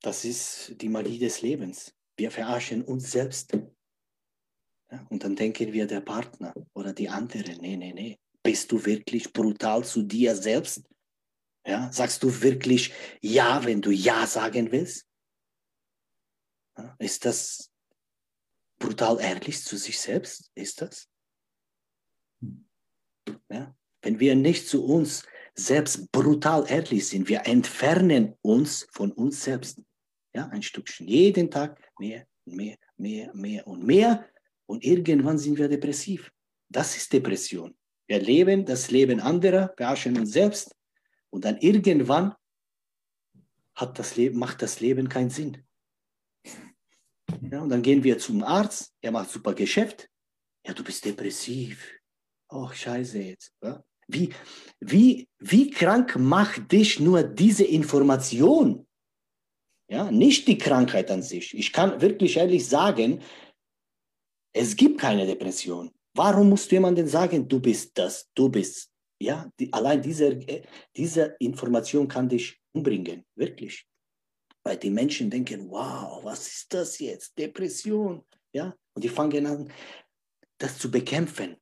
[0.00, 1.94] das ist die Magie des Lebens.
[2.16, 3.52] Wir verarschen uns selbst.
[4.90, 8.18] Ja, und dann denken wir, der Partner oder die andere, nee, nee, nee.
[8.42, 10.88] Bist du wirklich brutal zu dir selbst?
[11.66, 15.06] Ja, sagst du wirklich Ja, wenn du Ja sagen willst?
[16.76, 17.70] Ja, ist das
[18.78, 20.50] brutal ehrlich zu sich selbst?
[20.54, 21.08] Ist das?
[23.50, 29.44] Ja, wenn wir nicht zu uns selbst brutal ehrlich sind, wir entfernen uns von uns
[29.44, 29.82] selbst.
[30.34, 31.08] Ja, ein Stückchen.
[31.08, 34.26] Jeden Tag mehr, mehr, mehr, mehr und mehr.
[34.66, 36.32] Und irgendwann sind wir depressiv.
[36.68, 37.76] Das ist Depression.
[38.06, 40.74] Wir leben das Leben anderer, beherrschen uns selbst.
[41.30, 42.34] Und dann irgendwann
[43.74, 45.64] hat das Leben, macht das Leben keinen Sinn.
[47.50, 50.08] Ja, und dann gehen wir zum Arzt, er macht super Geschäft.
[50.66, 51.98] Ja, du bist depressiv.
[52.48, 53.52] Oh, scheiße jetzt.
[53.62, 53.82] Ja?
[54.08, 54.34] Wie,
[54.80, 58.86] wie, wie krank macht dich nur diese Information?
[59.88, 61.56] Ja, nicht die Krankheit an sich.
[61.56, 63.22] Ich kann wirklich ehrlich sagen,
[64.52, 65.90] es gibt keine Depression.
[66.14, 68.90] Warum musst du jemandem sagen, du bist das, du bist?
[69.20, 70.38] Ja, die, allein diese,
[70.96, 73.86] diese Information kann dich umbringen, wirklich.
[74.64, 77.36] Weil die Menschen denken, wow, was ist das jetzt?
[77.38, 78.24] Depression.
[78.52, 79.72] Ja, und die fangen an,
[80.58, 81.56] das zu bekämpfen,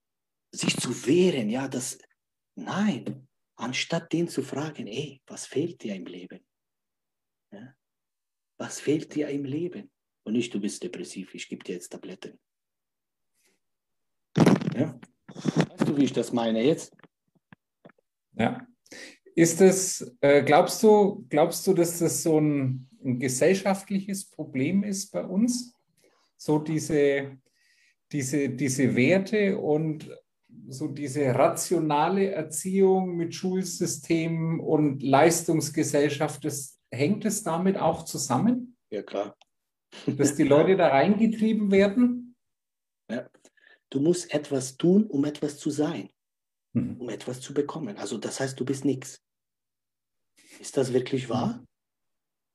[0.53, 1.51] sich zu wehren.
[1.51, 1.99] Ja, das,
[2.59, 6.45] Nein, anstatt den zu fragen, ey, was fehlt dir im Leben?
[7.53, 7.73] Ja?
[8.59, 9.93] Was fehlt dir im Leben?
[10.25, 12.41] Und nicht, du bist depressiv, ich gebe dir jetzt Tabletten.
[14.75, 14.99] Ja?
[15.29, 16.97] Weißt du, wie ich das meine jetzt?
[18.39, 18.67] Ja.
[19.35, 25.13] Ist es, äh, glaubst du, glaubst du, dass das so ein, ein gesellschaftliches Problem ist
[25.13, 25.75] bei uns?
[26.37, 27.39] So diese,
[28.11, 30.11] diese, diese Werte und
[30.69, 38.77] so diese rationale Erziehung mit Schulsystemen und Leistungsgesellschaft, das, hängt es damit auch zusammen?
[38.91, 39.37] Ja, klar.
[40.07, 42.37] Dass die Leute da reingetrieben werden?
[43.11, 43.29] Ja.
[43.91, 46.11] Du musst etwas tun, um etwas zu sein,
[46.73, 47.01] mhm.
[47.01, 47.97] um etwas zu bekommen.
[47.97, 49.23] Also das heißt, du bist nichts.
[50.61, 51.65] Ist das wirklich wahr?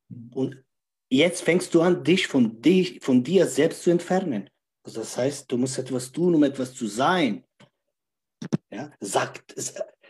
[0.10, 0.32] Mhm.
[0.34, 0.64] Und
[1.10, 4.50] jetzt fängst du an, dich von, dich von dir selbst zu entfernen.
[4.84, 7.46] Also das heißt, du musst etwas tun, um etwas zu sein.
[8.70, 8.92] Ja?
[9.00, 9.56] Sagt,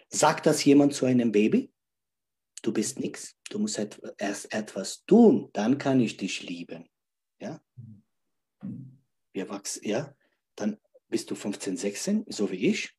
[0.10, 1.72] sagt das jemand zu einem Baby?
[2.64, 3.78] Du bist nichts, du musst
[4.18, 6.90] erst etwas tun, dann kann ich dich lieben.
[7.40, 7.62] Ja?
[9.34, 10.16] Wir wachsen, ja?
[10.56, 10.78] Dann
[11.10, 12.96] bist du 15, 16, so wie ich,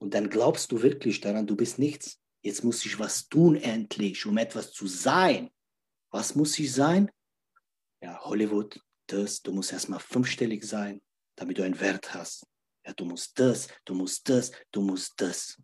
[0.00, 2.18] und dann glaubst du wirklich daran, du bist nichts.
[2.42, 5.50] Jetzt muss ich was tun endlich, um etwas zu sein.
[6.10, 7.10] Was muss ich sein?
[8.02, 11.02] Ja, Hollywood, das, du musst erstmal fünfstellig sein,
[11.36, 12.46] damit du einen Wert hast.
[12.84, 15.60] Ja, du musst das, du musst das, du musst das.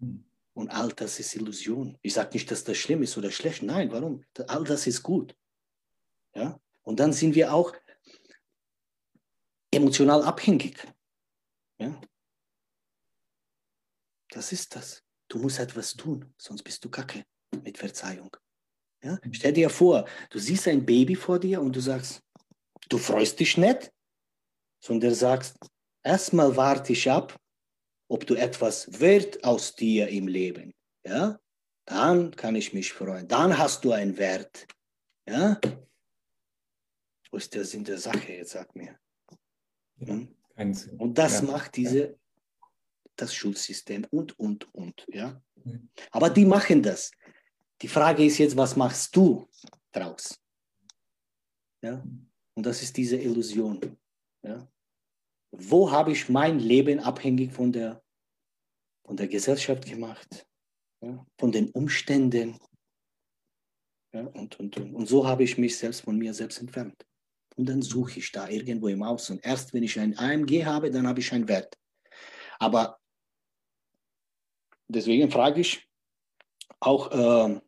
[0.00, 0.24] Hm.
[0.54, 1.98] Und all das ist Illusion.
[2.02, 3.62] Ich sage nicht, dass das schlimm ist oder schlecht.
[3.62, 4.24] Nein, warum?
[4.48, 5.36] All das ist gut.
[6.34, 6.58] Ja?
[6.82, 7.74] Und dann sind wir auch
[9.70, 10.76] emotional abhängig.
[11.78, 12.00] Ja?
[14.30, 15.02] Das ist das.
[15.28, 17.24] Du musst etwas tun, sonst bist du kacke
[17.64, 18.36] mit Verzeihung.
[19.02, 19.18] Ja?
[19.32, 22.22] Stell dir vor, du siehst ein Baby vor dir und du sagst,
[22.88, 23.92] du freust dich nicht,
[24.82, 25.56] sondern sagst,
[26.02, 27.38] erstmal warte ich ab,
[28.08, 30.74] ob du etwas wird aus dir im Leben.
[31.04, 31.38] Ja?
[31.84, 33.28] Dann kann ich mich freuen.
[33.28, 34.66] Dann hast du einen Wert.
[35.28, 35.60] Ja?
[37.30, 38.98] Wo ist der Sinn der Sache jetzt, sag mir?
[39.98, 40.34] Hm?
[40.98, 41.46] Und das ja.
[41.46, 42.19] macht diese,
[43.20, 45.06] das Schulsystem und, und, und.
[45.08, 45.40] Ja?
[46.10, 47.10] Aber die machen das.
[47.82, 49.48] Die Frage ist jetzt, was machst du
[49.92, 50.38] draus?
[51.82, 52.04] Ja?
[52.54, 53.96] Und das ist diese Illusion.
[54.42, 54.68] Ja?
[55.52, 58.02] wo habe ich mein Leben abhängig von der,
[59.04, 60.46] von der Gesellschaft gemacht,
[61.02, 62.58] ja, von den Umständen.
[64.12, 67.06] Ja, und, und, und, und so habe ich mich selbst von mir selbst entfernt.
[67.56, 69.38] Und dann suche ich da irgendwo im Außen.
[69.40, 71.76] Erst wenn ich ein AMG habe, dann habe ich einen Wert.
[72.58, 72.99] Aber
[74.90, 75.88] deswegen frage ich
[76.80, 77.60] auch, äh,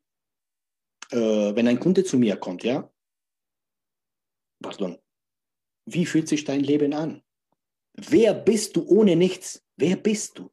[1.11, 2.91] äh, wenn ein Kunde zu mir kommt, ja,
[4.63, 4.99] pardon,
[5.87, 7.23] wie fühlt sich dein Leben an?
[7.95, 9.63] Wer bist du ohne nichts?
[9.77, 10.51] Wer bist du?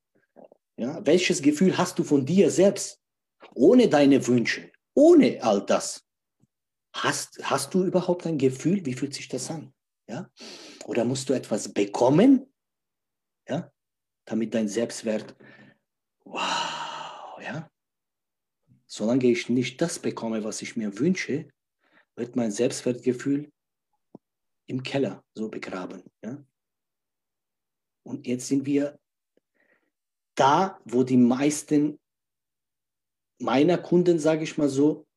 [0.78, 3.02] Ja, welches Gefühl hast du von dir selbst?
[3.54, 6.06] Ohne deine Wünsche, ohne all das.
[6.94, 8.86] Hast, hast du überhaupt ein Gefühl?
[8.86, 9.74] Wie fühlt sich das an?
[10.08, 10.30] Ja?
[10.86, 12.52] Oder musst du etwas bekommen,
[13.48, 13.72] ja?
[14.26, 15.36] damit dein Selbstwert,
[16.26, 17.70] wow, ja?
[18.86, 21.48] solange ich nicht das bekomme, was ich mir wünsche,
[22.16, 23.52] wird mein Selbstwertgefühl
[24.68, 26.04] im Keller so begraben.
[26.24, 26.44] Ja?
[28.04, 29.00] Und jetzt sind wir
[30.36, 32.00] da, wo die meisten
[33.40, 35.08] meiner Kunden, sage ich mal so,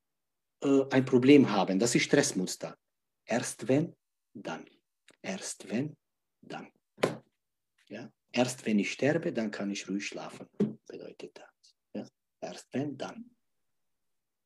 [0.63, 1.79] äh, ein Problem haben.
[1.79, 2.77] Das ist Stressmuster.
[3.25, 3.95] Erst wenn,
[4.35, 4.65] dann.
[5.23, 5.97] Erst wenn,
[6.41, 6.71] dann.
[7.89, 8.11] Ja?
[8.31, 10.49] Erst wenn ich sterbe, dann kann ich ruhig schlafen,
[10.93, 11.75] bedeutet das.
[11.95, 12.07] Ja?
[12.41, 13.35] Erst wenn, dann.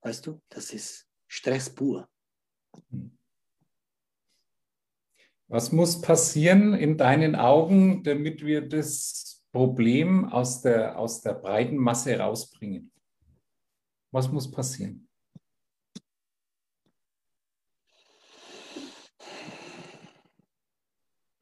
[0.02, 2.08] Weißt du, das ist Stress pur.
[5.48, 11.76] Was muss passieren in deinen Augen, damit wir das Problem aus der, aus der breiten
[11.76, 12.92] Masse rausbringen?
[14.12, 15.08] Was muss passieren?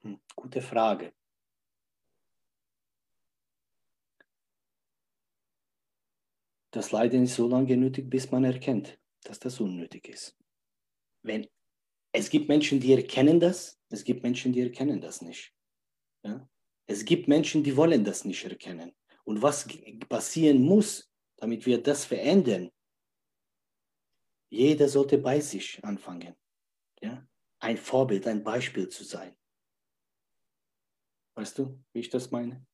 [0.03, 1.13] Hm, gute Frage.
[6.75, 10.37] Das Leiden ist so lange nötig, bis man erkennt, dass das unnötig ist.
[11.23, 11.47] Wenn,
[12.11, 15.55] es gibt Menschen, die erkennen das, es gibt Menschen, die erkennen das nicht.
[16.25, 16.49] Ja?
[16.87, 18.93] Es gibt Menschen, die wollen das nicht erkennen.
[19.23, 19.69] Und was
[20.09, 22.73] passieren muss, damit wir das verändern,
[24.51, 26.35] jeder sollte bei sich anfangen.
[27.01, 27.25] Ja?
[27.61, 29.37] Ein Vorbild, ein Beispiel zu sein.
[31.37, 32.67] Weißt du, wie ich das meine?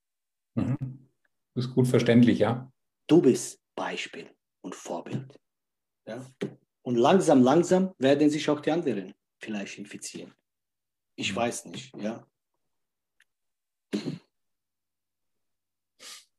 [0.54, 1.10] Mhm.
[1.54, 2.72] Das ist gut verständlich, ja.
[3.06, 4.30] Du bist Beispiel
[4.62, 5.40] und Vorbild.
[6.06, 6.22] Ja?
[6.82, 10.34] Und langsam, langsam werden sich auch die anderen vielleicht infizieren.
[11.16, 11.36] Ich mhm.
[11.36, 12.26] weiß nicht, ja.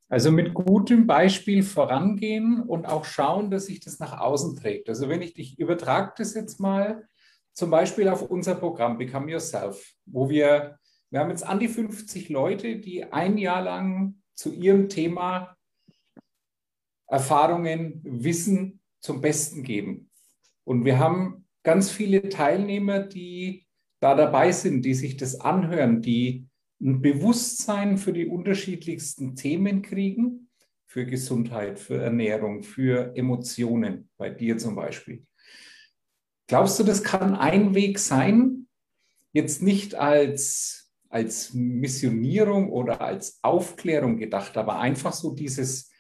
[0.08, 4.88] Also mit gutem Beispiel vorangehen und auch schauen, dass sich das nach außen trägt.
[4.88, 7.08] Also wenn ich dich übertrage das jetzt mal
[7.54, 10.78] zum Beispiel auf unser Programm Become Yourself, wo wir,
[11.10, 15.58] wir haben jetzt an die 50 Leute, die ein Jahr lang zu ihrem Thema
[17.12, 20.10] Erfahrungen, Wissen zum Besten geben.
[20.64, 23.68] Und wir haben ganz viele Teilnehmer, die
[24.00, 26.48] da dabei sind, die sich das anhören, die
[26.82, 30.50] ein Bewusstsein für die unterschiedlichsten Themen kriegen,
[30.88, 35.26] für Gesundheit, für Ernährung, für Emotionen, bei dir zum Beispiel.
[36.48, 38.68] Glaubst du, das kann ein Weg sein,
[39.34, 45.91] jetzt nicht als, als Missionierung oder als Aufklärung gedacht, aber einfach so dieses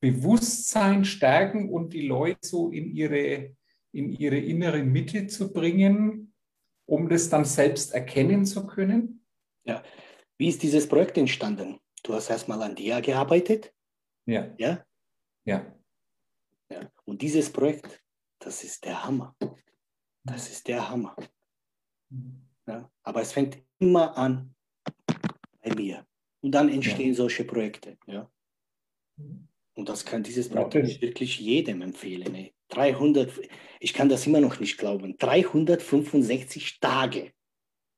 [0.00, 3.54] Bewusstsein stärken und die Leute so in ihre,
[3.92, 6.32] in ihre innere Mitte zu bringen,
[6.86, 9.24] um das dann selbst erkennen zu können?
[9.64, 9.82] Ja.
[10.38, 11.78] Wie ist dieses Projekt entstanden?
[12.02, 13.74] Du hast erstmal an dir gearbeitet?
[14.26, 14.54] Ja.
[14.58, 14.84] Ja?
[15.44, 15.74] Ja.
[16.70, 16.90] ja.
[17.04, 18.02] Und dieses Projekt,
[18.38, 19.36] das ist der Hammer.
[20.24, 21.14] Das ist der Hammer.
[22.66, 22.90] Ja?
[23.02, 24.54] Aber es fängt immer an
[25.62, 26.06] bei mir.
[26.40, 27.14] Und dann entstehen ja.
[27.14, 27.98] solche Projekte.
[28.06, 28.30] Ja?
[29.80, 32.34] Und das kann dieses Projekt ja, wirklich jedem empfehlen.
[32.34, 32.52] Ey.
[32.68, 33.32] 300,
[33.80, 35.16] ich kann das immer noch nicht glauben.
[35.16, 37.32] 365 Tage.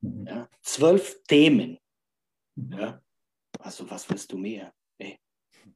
[0.01, 0.27] Mhm.
[0.29, 1.79] Ja, zwölf Themen.
[2.55, 2.73] Mhm.
[2.79, 3.03] Ja,
[3.59, 4.73] also was willst du mehr?
[4.99, 5.19] Ey?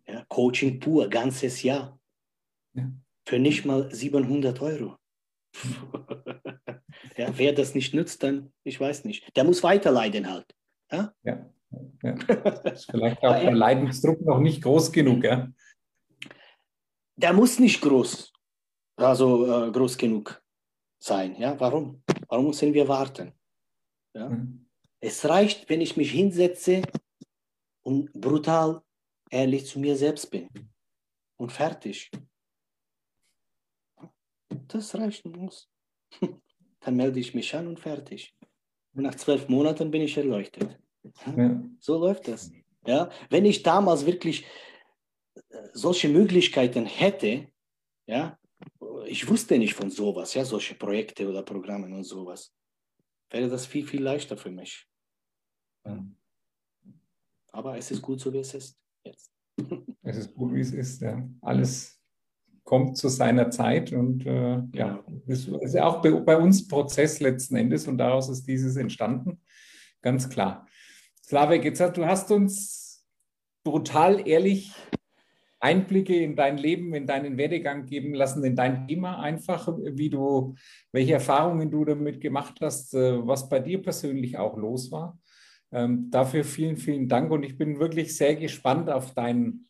[0.07, 1.99] Ja, Coaching pur, ganzes Jahr.
[2.75, 2.88] Ja.
[3.27, 4.97] Für nicht mal 700 Euro.
[7.16, 9.37] ja, wer das nicht nützt, dann, ich weiß nicht.
[9.37, 10.47] Der muss weiterleiden halt.
[10.92, 11.51] Ja, ja.
[12.05, 12.12] ja.
[12.73, 15.25] Ist vielleicht auch der Leidensdruck noch nicht groß genug.
[15.25, 15.51] Ja?
[17.16, 18.33] Der muss nicht groß,
[18.96, 20.42] also äh, groß genug
[20.98, 21.37] sein.
[21.37, 22.02] Ja, warum?
[22.29, 23.33] Warum müssen wir warten?
[24.14, 24.29] Ja?
[24.29, 24.66] Mhm.
[25.00, 26.83] Es reicht, wenn ich mich hinsetze
[27.83, 28.83] und brutal
[29.31, 30.48] ehrlich zu mir selbst bin.
[31.38, 32.11] Und fertig.
[34.68, 35.68] Das reicht muss.
[36.81, 38.35] Dann melde ich mich an und fertig.
[38.94, 40.79] Und nach zwölf Monaten bin ich erleuchtet.
[41.37, 41.62] Ja.
[41.79, 42.50] So läuft das.
[42.87, 43.11] Ja?
[43.29, 44.46] Wenn ich damals wirklich
[45.73, 47.49] solche Möglichkeiten hätte,
[48.07, 48.38] ja,
[49.07, 52.55] ich wusste nicht von sowas, ja, solche Projekte oder Programme und sowas,
[53.31, 54.87] wäre das viel, viel leichter für mich.
[57.53, 59.30] Aber es ist gut so, wie es ist jetzt.
[60.03, 61.28] Es ist gut, wie es ist, ja.
[61.41, 62.01] Alles
[62.62, 67.20] kommt zu seiner Zeit und äh, ja, das ist ja auch bei, bei, uns Prozess
[67.20, 69.41] letzten Endes und daraus ist dieses entstanden,
[70.03, 70.66] ganz klar.
[71.24, 73.05] Slavek, jetzt hast, du hast uns
[73.64, 74.72] brutal ehrlich
[75.61, 80.54] Einblicke in dein Leben, in deinen Werdegang geben lassen, in dein Thema einfach, wie du,
[80.92, 85.18] welche Erfahrungen du damit gemacht hast, äh, was bei dir persönlich auch los war.
[85.72, 89.66] Ähm, dafür vielen, vielen Dank und ich bin wirklich sehr gespannt auf, dein,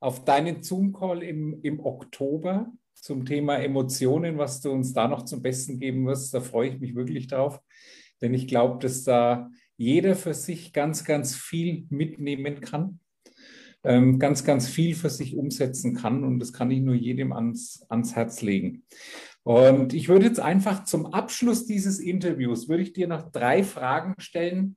[0.00, 5.42] auf deinen Zoom-Call im, im Oktober zum Thema Emotionen, was du uns da noch zum
[5.42, 6.32] Besten geben wirst.
[6.32, 7.60] Da freue ich mich wirklich drauf,
[8.20, 13.00] denn ich glaube, dass da jeder für sich ganz, ganz viel mitnehmen kann
[13.82, 16.24] ganz, ganz viel für sich umsetzen kann.
[16.24, 18.84] Und das kann ich nur jedem ans, ans Herz legen.
[19.44, 24.14] Und ich würde jetzt einfach zum Abschluss dieses Interviews, würde ich dir noch drei Fragen
[24.18, 24.76] stellen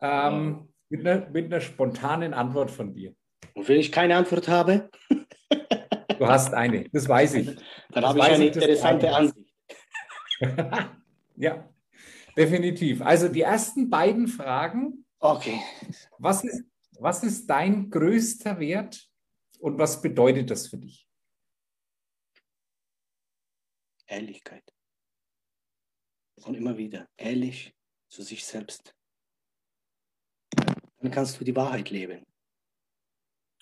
[0.00, 3.14] ähm, mit, einer, mit einer spontanen Antwort von dir.
[3.54, 4.90] Und wenn ich keine Antwort habe?
[6.18, 7.56] Du hast eine, das weiß ich.
[7.92, 9.54] Dann habe ich eine ich, interessante Ansicht.
[11.36, 11.68] ja,
[12.36, 13.02] definitiv.
[13.02, 15.04] Also die ersten beiden Fragen.
[15.20, 15.60] Okay.
[16.18, 16.64] Was ist,
[16.98, 19.08] was ist dein größter Wert
[19.60, 21.08] und was bedeutet das für dich?
[24.06, 24.64] Ehrlichkeit.
[26.44, 27.74] Und immer wieder ehrlich
[28.08, 28.94] zu sich selbst.
[31.00, 32.24] Dann kannst du die Wahrheit leben.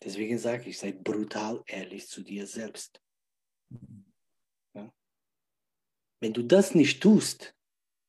[0.03, 3.01] Deswegen sage ich, sei brutal ehrlich zu dir selbst.
[4.75, 4.93] Ja?
[6.21, 7.55] Wenn du das nicht tust,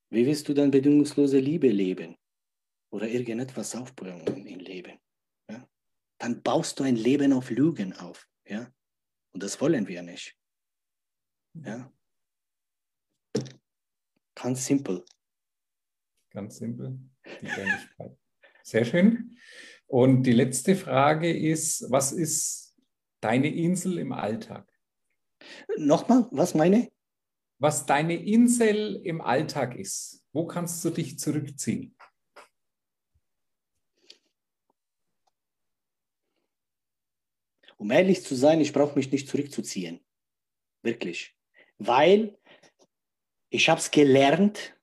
[0.10, 2.18] wie willst du dann bedingungslose Liebe leben
[2.92, 3.74] oder irgendetwas?
[3.74, 3.86] Ja?
[6.20, 8.28] Dann baust du ein Leben auf Lügen auf.
[8.46, 8.72] Ja?
[9.32, 10.36] Und das wollen wir nicht.
[11.54, 11.92] Ja?
[14.36, 15.04] Ganz simpel.
[16.32, 17.00] Ganz simpel.
[18.64, 19.38] Sehr schön.
[19.88, 22.76] Und die letzte Frage ist, was ist
[23.22, 24.72] deine Insel im Alltag?
[25.78, 26.92] Nochmal, was meine?
[27.60, 30.24] Was deine Insel im Alltag ist.
[30.34, 31.97] Wo kannst du dich zurückziehen?
[37.78, 40.04] Um ehrlich zu sein, ich brauche mich nicht zurückzuziehen.
[40.84, 41.36] Wirklich.
[41.78, 42.38] Weil
[43.50, 44.78] ich habe es gelernt,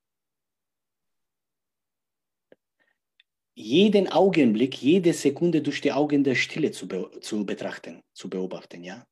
[3.54, 8.82] jeden Augenblick, jede Sekunde durch die Augen der Stille zu, be zu betrachten, zu beobachten,
[8.82, 9.06] ja.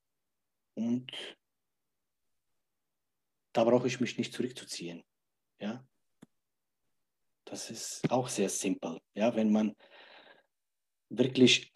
[0.74, 1.12] Und
[3.52, 5.04] da brauche ich mich nicht zurückzuziehen,
[5.60, 5.86] ja.
[7.44, 9.76] Das ist auch sehr simpel, ja, wenn man
[11.08, 11.72] wirklich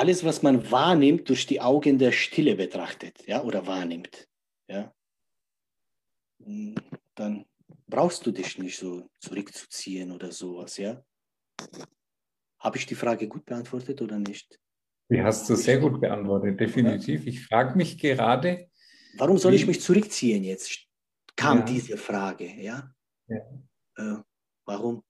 [0.00, 4.26] alles, was man wahrnimmt, durch die Augen der Stille betrachtet, ja, oder wahrnimmt,
[4.66, 4.94] ja,
[7.14, 7.44] dann
[7.86, 11.04] brauchst du dich nicht so zurückzuziehen oder sowas, ja.
[12.60, 14.58] Habe ich die Frage gut beantwortet oder nicht?
[15.10, 17.26] Die hast du sehr gut beantwortet, definitiv.
[17.26, 18.70] Ich frage mich gerade.
[19.18, 20.86] Warum soll ich mich zurückziehen jetzt?
[21.36, 21.64] Kam ja.
[21.64, 22.90] diese Frage, ja?
[23.28, 23.40] ja.
[23.96, 24.22] Äh,
[24.64, 25.02] warum?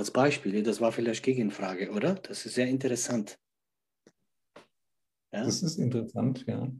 [0.00, 2.14] Als Beispiel, das war vielleicht Gegenfrage, oder?
[2.14, 3.38] Das ist sehr interessant.
[5.32, 5.44] Ja?
[5.44, 6.70] Das ist interessant, ja.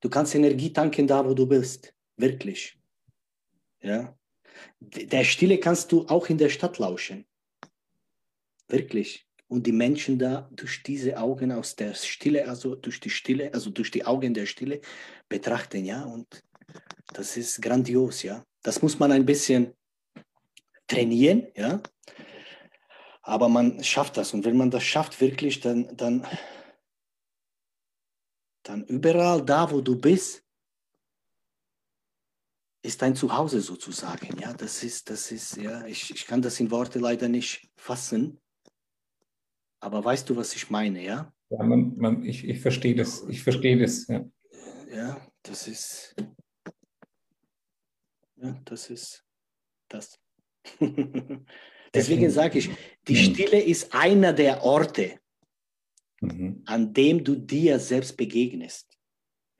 [0.00, 1.94] Du kannst Energie tanken da, wo du bist.
[2.16, 2.78] Wirklich.
[3.80, 4.14] Ja
[4.80, 7.26] der Stille kannst du auch in der Stadt lauschen.
[8.68, 9.26] Wirklich.
[9.48, 13.70] Und die Menschen da durch diese Augen aus der Stille, also durch die Stille, also
[13.70, 14.80] durch die Augen der Stille
[15.28, 16.02] betrachten, ja.
[16.04, 16.42] Und
[17.12, 18.44] das ist grandios, ja.
[18.62, 19.74] Das muss man ein bisschen
[20.86, 21.82] trainieren, ja.
[23.22, 24.34] Aber man schafft das.
[24.34, 26.26] Und wenn man das schafft, wirklich, dann, dann,
[28.62, 30.44] dann überall da, wo du bist,
[32.82, 34.38] ist dein Zuhause sozusagen.
[34.38, 38.38] Ja, das ist, das ist, ja, ich, ich kann das in Worte leider nicht fassen.
[39.80, 41.32] Aber weißt du, was ich meine, ja?
[41.48, 43.22] Ja, man, man, ich, ich verstehe das.
[43.28, 44.24] Ich verstehe das, ja.
[44.90, 46.14] Ja, das ist,
[48.36, 49.24] ja, das ist
[49.88, 50.18] das.
[51.94, 52.70] Deswegen sage ich,
[53.06, 53.34] die mhm.
[53.34, 55.20] Stille ist einer der Orte,
[56.20, 56.62] mhm.
[56.66, 58.98] an dem du dir selbst begegnest.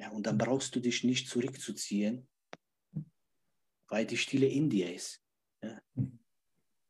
[0.00, 2.28] Ja, und dann brauchst du dich nicht zurückzuziehen,
[3.88, 5.22] weil die Stille in dir ist.
[5.62, 5.80] Ja.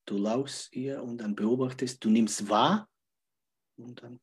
[0.06, 2.88] Du lauschst ihr und dann beobachtest, du nimmst wahr
[3.76, 4.20] und dann.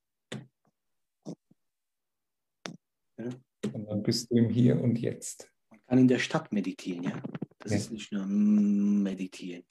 [3.19, 3.29] Ja.
[3.73, 5.51] Und dann bist du im Hier und Jetzt.
[5.69, 7.21] Man kann in der Stadt meditieren, ja.
[7.59, 7.77] Das ja.
[7.77, 9.63] ist nicht nur meditieren.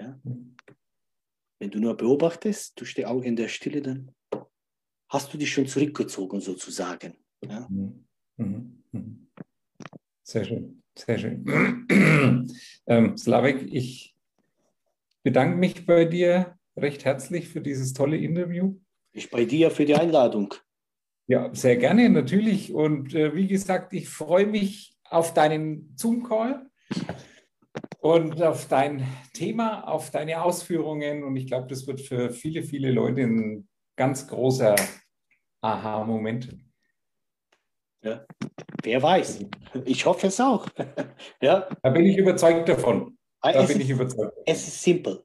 [0.00, 0.18] Ja.
[1.58, 4.12] Wenn du nur beobachtest durch die Augen der Stille, dann
[5.10, 7.14] hast du dich schon zurückgezogen sozusagen.
[7.44, 7.66] Ja.
[7.68, 8.06] Mhm.
[8.36, 8.82] Mhm.
[8.92, 9.30] mhm.
[10.22, 10.82] Sehr schön.
[10.96, 11.44] Sehr schön.
[12.86, 14.16] Ähm, Slavik, ich
[15.22, 18.80] bedanke mich bei dir recht herzlich für dieses tolle Interview.
[19.12, 20.54] Ich bei dir für die Einladung.
[21.28, 22.72] Ja, sehr gerne, natürlich.
[22.72, 26.68] Und äh, wie gesagt, ich freue mich auf deinen Zoom-Call
[28.00, 31.22] und auf dein Thema, auf deine Ausführungen.
[31.24, 34.76] Und ich glaube, das wird für viele, viele Leute ein ganz großer
[35.60, 36.56] Aha-Moment.
[38.02, 38.24] Ja.
[38.82, 39.44] Wer weiß.
[39.84, 40.66] Ich hoffe es auch.
[41.42, 41.68] ja.
[41.82, 43.18] Da bin ich überzeugt davon.
[43.40, 44.36] Ah, da es bin ist, ich überzeugt.
[44.46, 45.24] Es ist simpel.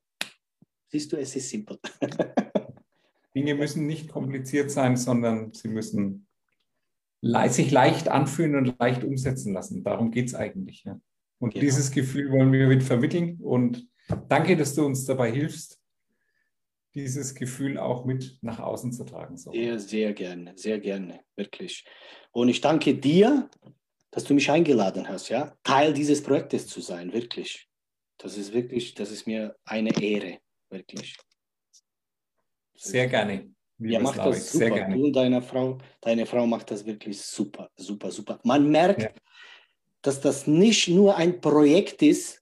[0.90, 1.80] Siehst du, es ist simpel.
[3.36, 6.28] Dinge müssen nicht kompliziert sein, sondern sie müssen
[7.48, 9.84] sich leicht anfühlen und leicht umsetzen lassen.
[9.84, 10.84] Darum geht es eigentlich.
[10.84, 11.00] Ja.
[11.40, 11.62] Und genau.
[11.62, 13.40] dieses Gefühl wollen wir mit vermitteln.
[13.42, 13.88] Und
[14.30, 15.80] danke, dass du uns dabei hilfst,
[16.94, 19.38] dieses Gefühl auch mit nach außen zu tragen.
[19.38, 19.52] So.
[19.52, 21.86] Sehr, sehr gerne, sehr gerne, wirklich.
[22.32, 23.50] Und ich danke dir,
[24.12, 27.68] dass du mich eingeladen hast, ja, Teil dieses Projektes zu sein, wirklich.
[28.18, 31.18] Das ist wirklich, das ist mir eine Ehre, wirklich.
[32.76, 33.54] Sehr gerne.
[33.80, 34.66] Ja, macht das super.
[34.66, 34.96] Sehr gerne.
[34.96, 38.40] Du und deine Frau, deine Frau macht das wirklich super, super, super.
[38.44, 39.10] Man merkt, ja.
[40.06, 42.42] Dass das nicht nur ein Projekt ist,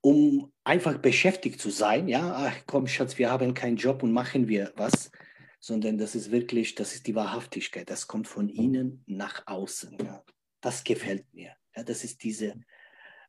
[0.00, 2.06] um einfach beschäftigt zu sein.
[2.06, 5.10] Ja, ach komm, Schatz, wir haben keinen Job und machen wir was,
[5.58, 7.90] sondern das ist wirklich, das ist die Wahrhaftigkeit.
[7.90, 9.96] Das kommt von innen nach außen.
[9.98, 10.24] Ja.
[10.60, 11.56] Das gefällt mir.
[11.74, 12.54] Ja, das ist diese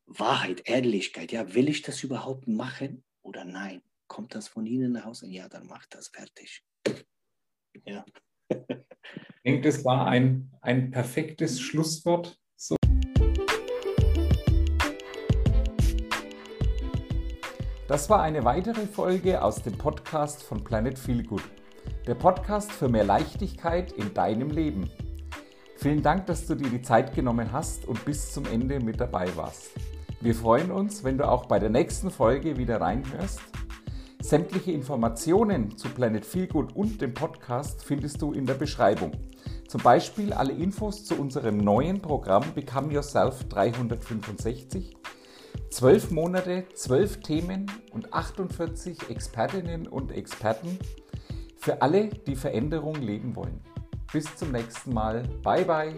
[0.06, 1.32] Wahrheit, Ehrlichkeit.
[1.32, 3.82] Ja, will ich das überhaupt machen oder nein?
[4.08, 5.28] Kommt das von Ihnen nach Hause?
[5.28, 6.64] Ja, dann macht das fertig.
[7.86, 8.06] Ja.
[9.46, 12.40] Ich denke, das war ein, ein perfektes Schlusswort.
[17.88, 21.44] Das war eine weitere Folge aus dem Podcast von Planet Feel Good.
[22.08, 24.90] Der Podcast für mehr Leichtigkeit in deinem Leben.
[25.78, 29.28] Vielen Dank, dass du dir die Zeit genommen hast und bis zum Ende mit dabei
[29.36, 29.72] warst.
[30.22, 33.42] Wir freuen uns, wenn du auch bei der nächsten Folge wieder reinhörst
[34.24, 39.12] Sämtliche Informationen zu Planet Feelgood und dem Podcast findest du in der Beschreibung.
[39.68, 44.96] Zum Beispiel alle Infos zu unserem neuen Programm Become Yourself 365.
[45.74, 50.78] 12 Monate, 12 Themen und 48 Expertinnen und Experten
[51.58, 53.60] für alle, die Veränderung leben wollen.
[54.12, 55.24] Bis zum nächsten Mal.
[55.42, 55.96] Bye bye.